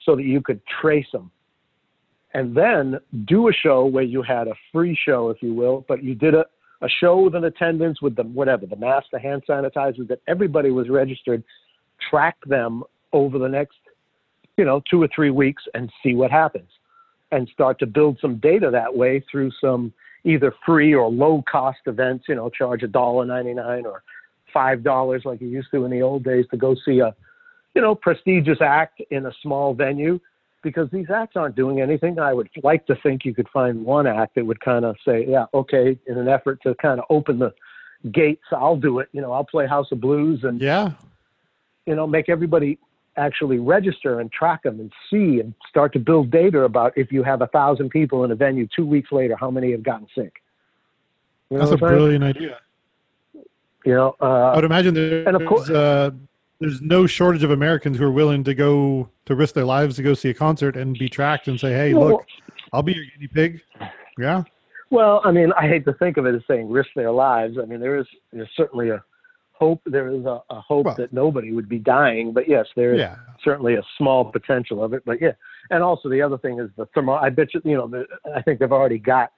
[0.00, 1.30] so that you could trace them.
[2.34, 6.02] And then do a show where you had a free show, if you will, but
[6.02, 6.46] you did a,
[6.82, 10.70] a show with an attendance with the whatever, the mask, the hand sanitizers, that everybody
[10.70, 11.42] was registered,
[12.10, 13.78] track them over the next,
[14.56, 16.68] you know, two or three weeks and see what happens.
[17.30, 19.92] And start to build some data that way through some
[20.24, 24.02] either free or low cost events, you know, charge a dollar ninety nine or
[24.52, 27.14] five dollars like you used to in the old days to go see a,
[27.74, 30.20] you know, prestigious act in a small venue
[30.62, 32.18] because these acts aren't doing anything.
[32.18, 35.26] I would like to think you could find one act that would kind of say,
[35.28, 37.52] yeah, okay, in an effort to kind of open the
[38.10, 39.08] gates, I'll do it.
[39.12, 40.92] You know, I'll play House of Blues and, yeah,
[41.86, 42.78] you know, make everybody
[43.16, 47.22] actually register and track them and see and start to build data about if you
[47.22, 50.42] have a thousand people in a venue two weeks later, how many have gotten sick.
[51.50, 52.58] You know That's a brilliant idea.
[53.84, 56.12] You know, uh, I would imagine there's, and of course, uh,
[56.62, 60.02] there's no shortage of Americans who are willing to go to risk their lives to
[60.02, 62.24] go see a concert and be tracked and say, "Hey, look,
[62.72, 63.60] I'll be your guinea pig."
[64.18, 64.44] Yeah.
[64.90, 67.56] Well, I mean, I hate to think of it as saying risk their lives.
[67.60, 69.02] I mean, there is there's certainly a
[69.52, 72.94] hope there is a, a hope well, that nobody would be dying, but yes, there
[72.94, 73.16] is yeah.
[73.42, 75.02] certainly a small potential of it.
[75.04, 75.32] But yeah,
[75.70, 77.14] and also the other thing is the thermo.
[77.14, 78.04] I bet you, you know, the,
[78.36, 79.32] I think they've already got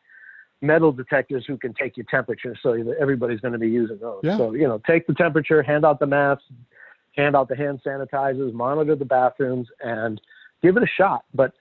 [0.61, 4.21] metal detectors who can take your temperature, so everybody's going to be using those.
[4.23, 4.37] Yeah.
[4.37, 6.45] So you know, take the temperature, hand out the masks,
[7.17, 10.21] hand out the hand sanitizers, monitor the bathrooms, and
[10.63, 11.25] give it a shot.
[11.35, 11.53] But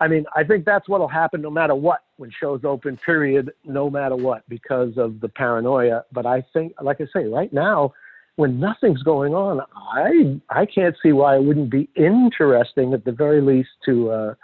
[0.00, 2.98] I mean, I think that's what'll happen no matter what when shows open.
[2.98, 3.52] Period.
[3.64, 6.04] No matter what, because of the paranoia.
[6.12, 7.92] But I think, like I say, right now
[8.36, 13.12] when nothing's going on, I I can't see why it wouldn't be interesting at the
[13.12, 14.34] very least to uh,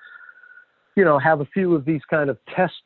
[0.96, 2.82] you know have a few of these kind of test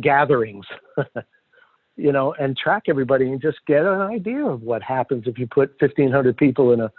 [0.00, 0.66] gatherings,
[1.96, 5.46] you know, and track everybody and just get an idea of what happens if you
[5.46, 6.92] put 1,500 people in a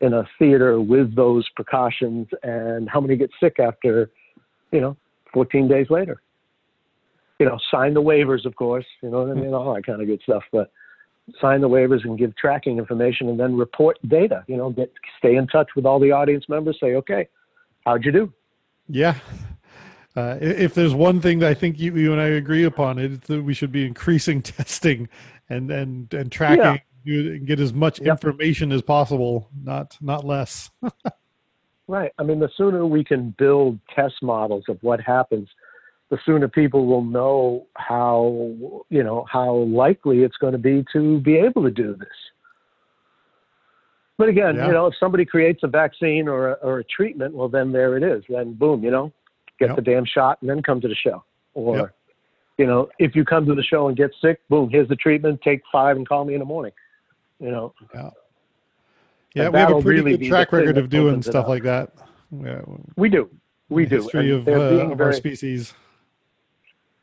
[0.00, 4.10] in a theater with those precautions and how many get sick after,
[4.72, 4.96] you know,
[5.32, 6.20] 14 days later.
[7.38, 10.00] You know, sign the waivers, of course, you know what I mean, all that kind
[10.00, 10.70] of good stuff, but
[11.40, 14.44] sign the waivers and give tracking information and then report data.
[14.48, 16.78] You know, get stay in touch with all the audience members.
[16.80, 17.28] Say, okay,
[17.86, 18.32] how'd you do?
[18.88, 19.14] Yeah.
[20.16, 23.28] Uh, if there's one thing that I think you, you and I agree upon, it's
[23.28, 25.08] that we should be increasing testing
[25.48, 28.08] and and and tracking and get as much yep.
[28.08, 30.70] information as possible, not not less.
[31.88, 32.12] right.
[32.18, 35.48] I mean, the sooner we can build test models of what happens
[36.10, 41.20] the sooner people will know how you know how likely it's going to be to
[41.20, 42.08] be able to do this.
[44.16, 44.66] But again, yeah.
[44.66, 47.96] you know, if somebody creates a vaccine or a, or a treatment, well, then there
[47.96, 48.24] it is.
[48.28, 49.12] Then boom, you know,
[49.60, 49.76] get yep.
[49.76, 51.22] the damn shot and then come to the show.
[51.54, 51.94] Or, yep.
[52.56, 55.40] you know, if you come to the show and get sick, boom, here's the treatment.
[55.42, 56.72] Take five and call me in the morning.
[57.40, 57.74] You know.
[57.94, 58.10] Yeah.
[59.34, 61.92] Yeah, we have a pretty really good track record of doing stuff like that.
[62.30, 62.62] Yeah.
[62.96, 63.30] We do.
[63.68, 64.02] We do.
[64.02, 65.74] History of, uh, of very, our species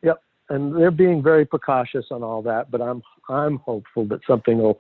[0.02, 2.72] Yep, and they're being very precautious on all that.
[2.72, 4.80] But I'm I'm hopeful that something will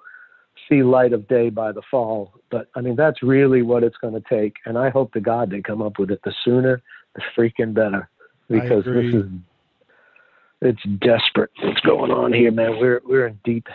[0.69, 2.33] see light of day by the fall.
[2.51, 5.49] But I mean, that's really what it's going to take, and I hope to God
[5.49, 6.19] they come up with it.
[6.23, 6.81] The sooner,
[7.15, 8.09] the freaking better,
[8.49, 9.25] because this is
[10.61, 12.77] it's desperate what's going on here, man.
[12.79, 13.67] We're we're in deep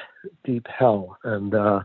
[0.44, 1.80] deep hell, and uh,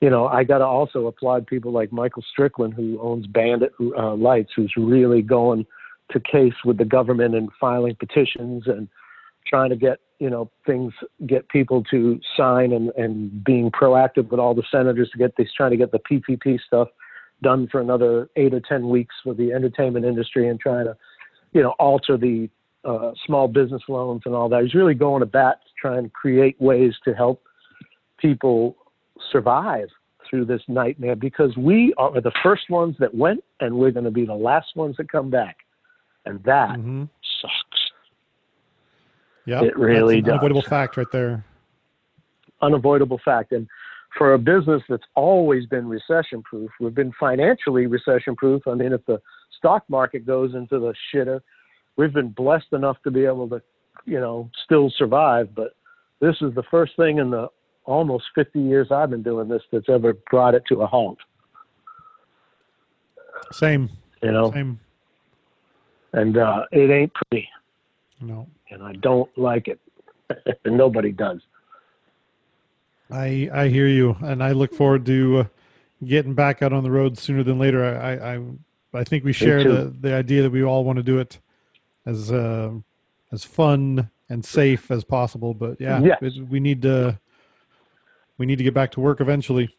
[0.00, 4.14] you know I got to also applaud people like Michael Strickland, who owns Bandit uh,
[4.14, 5.66] Lights, who's really going
[6.12, 8.88] to case with the government and filing petitions and
[9.46, 10.92] trying to get you know things
[11.26, 15.52] get people to sign and and being proactive with all the senators to get these
[15.56, 16.88] trying to get the PPP stuff
[17.42, 20.96] done for another eight or ten weeks for the entertainment industry and trying to
[21.52, 22.48] you know alter the
[22.86, 24.62] uh, small business loans and all that.
[24.62, 27.42] He's really going to bat to try and create ways to help
[28.18, 28.76] people
[29.32, 29.88] survive
[30.28, 34.10] through this nightmare because we are the first ones that went and we're going to
[34.10, 35.58] be the last ones that come back.
[36.24, 37.04] And that mm-hmm.
[37.40, 37.80] sucks.
[39.46, 40.32] Yeah, it really does.
[40.32, 41.44] Unavoidable fact, right there.
[42.62, 43.68] Unavoidable fact, and
[44.16, 48.62] for a business that's always been recession proof, we've been financially recession proof.
[48.66, 49.20] I mean, if the
[49.56, 51.40] stock market goes into the shitter,
[51.96, 53.62] we've been blessed enough to be able to,
[54.04, 55.54] you know, still survive.
[55.54, 55.74] But
[56.20, 57.48] this is the first thing in the
[57.84, 61.18] almost 50 years I've been doing this that's ever brought it to a halt.
[63.52, 63.90] Same.
[64.22, 64.80] You know, Same.
[66.12, 67.48] and uh, it ain't pretty,
[68.20, 68.48] No.
[68.70, 69.78] and I don't like it.
[70.64, 71.40] and nobody does.
[73.10, 75.44] I I hear you, and I look forward to uh,
[76.04, 77.84] getting back out on the road sooner than later.
[77.84, 78.40] I I I,
[78.94, 81.38] I think we share the the idea that we all want to do it
[82.06, 82.70] as uh,
[83.32, 85.54] as fun and safe as possible.
[85.54, 86.18] But yeah, Yes.
[86.22, 87.18] it- we need to
[88.38, 89.74] we need to get back to work eventually.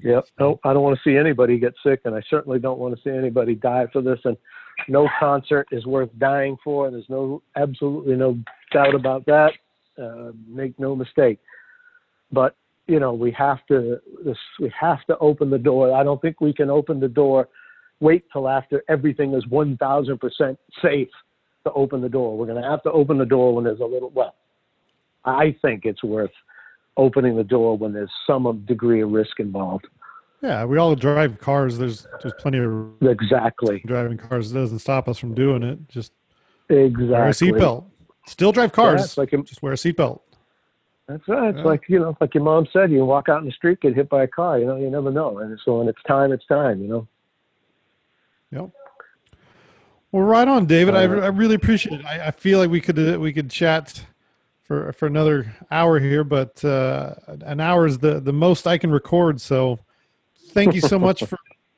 [0.00, 0.26] Yep.
[0.38, 3.02] No, I don't want to see anybody get sick, and I certainly don't want to
[3.02, 4.20] see anybody die for this.
[4.24, 4.36] And
[4.86, 6.88] no concert is worth dying for.
[6.90, 8.38] There's no, absolutely no
[8.72, 9.52] doubt about that.
[10.00, 11.40] Uh, make no mistake.
[12.30, 12.54] But
[12.86, 13.98] you know, we have to.
[14.24, 15.92] This, we have to open the door.
[15.94, 17.48] I don't think we can open the door.
[18.00, 21.08] Wait till after everything is 1,000% safe
[21.64, 22.36] to open the door.
[22.36, 24.10] We're going to have to open the door when there's a little.
[24.10, 24.34] Well,
[25.24, 26.30] I think it's worth
[26.96, 29.86] opening the door when there's some degree of risk involved.
[30.42, 31.78] Yeah, we all drive cars.
[31.78, 33.82] There's there's plenty of Exactly.
[33.84, 34.52] driving cars.
[34.52, 35.88] It doesn't stop us from doing it.
[35.88, 36.12] Just
[36.68, 37.84] exactly wear a seatbelt.
[38.26, 39.02] Still drive cars.
[39.04, 40.20] it's like your- just wear a seatbelt.
[41.08, 41.48] that's right.
[41.48, 41.64] It's Yeah.
[41.64, 44.08] like you know, like your mom said, you walk out in the street, get hit
[44.08, 44.60] by a car.
[44.60, 45.38] You know, you never know.
[45.38, 46.80] And so when it's time, it's time.
[46.80, 47.08] You know.
[48.50, 48.70] Yep.
[50.10, 50.94] Well, right on, David.
[50.94, 52.06] I, I really appreciate it.
[52.06, 54.02] I, I feel like we could uh, we could chat
[54.62, 58.90] for for another hour here, but uh, an hour is the the most I can
[58.90, 59.40] record.
[59.40, 59.78] So,
[60.50, 61.36] thank you so much for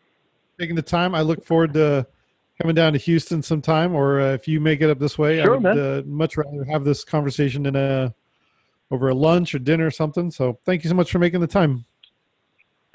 [0.60, 1.14] taking the time.
[1.14, 2.06] I look forward to
[2.60, 5.54] coming down to Houston sometime, or uh, if you make it up this way, Sure,
[5.54, 8.14] I would uh, much rather have this conversation in a
[8.92, 10.30] over a lunch or dinner or something.
[10.30, 11.84] So, thank you so much for making the time.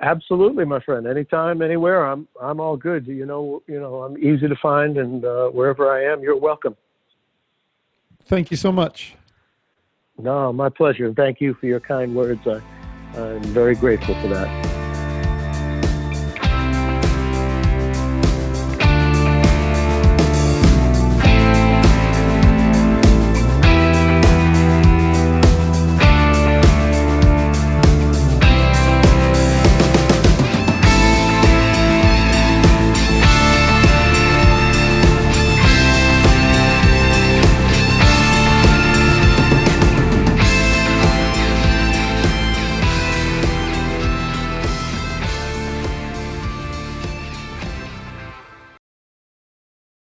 [0.01, 1.07] Absolutely, my friend.
[1.07, 3.07] Anytime, anywhere, I'm I'm all good.
[3.07, 6.75] You know, you know, I'm easy to find, and uh, wherever I am, you're welcome.
[8.25, 9.15] Thank you so much.
[10.17, 11.13] No, my pleasure.
[11.13, 12.41] Thank you for your kind words.
[12.45, 12.61] I,
[13.17, 14.74] I'm very grateful for that.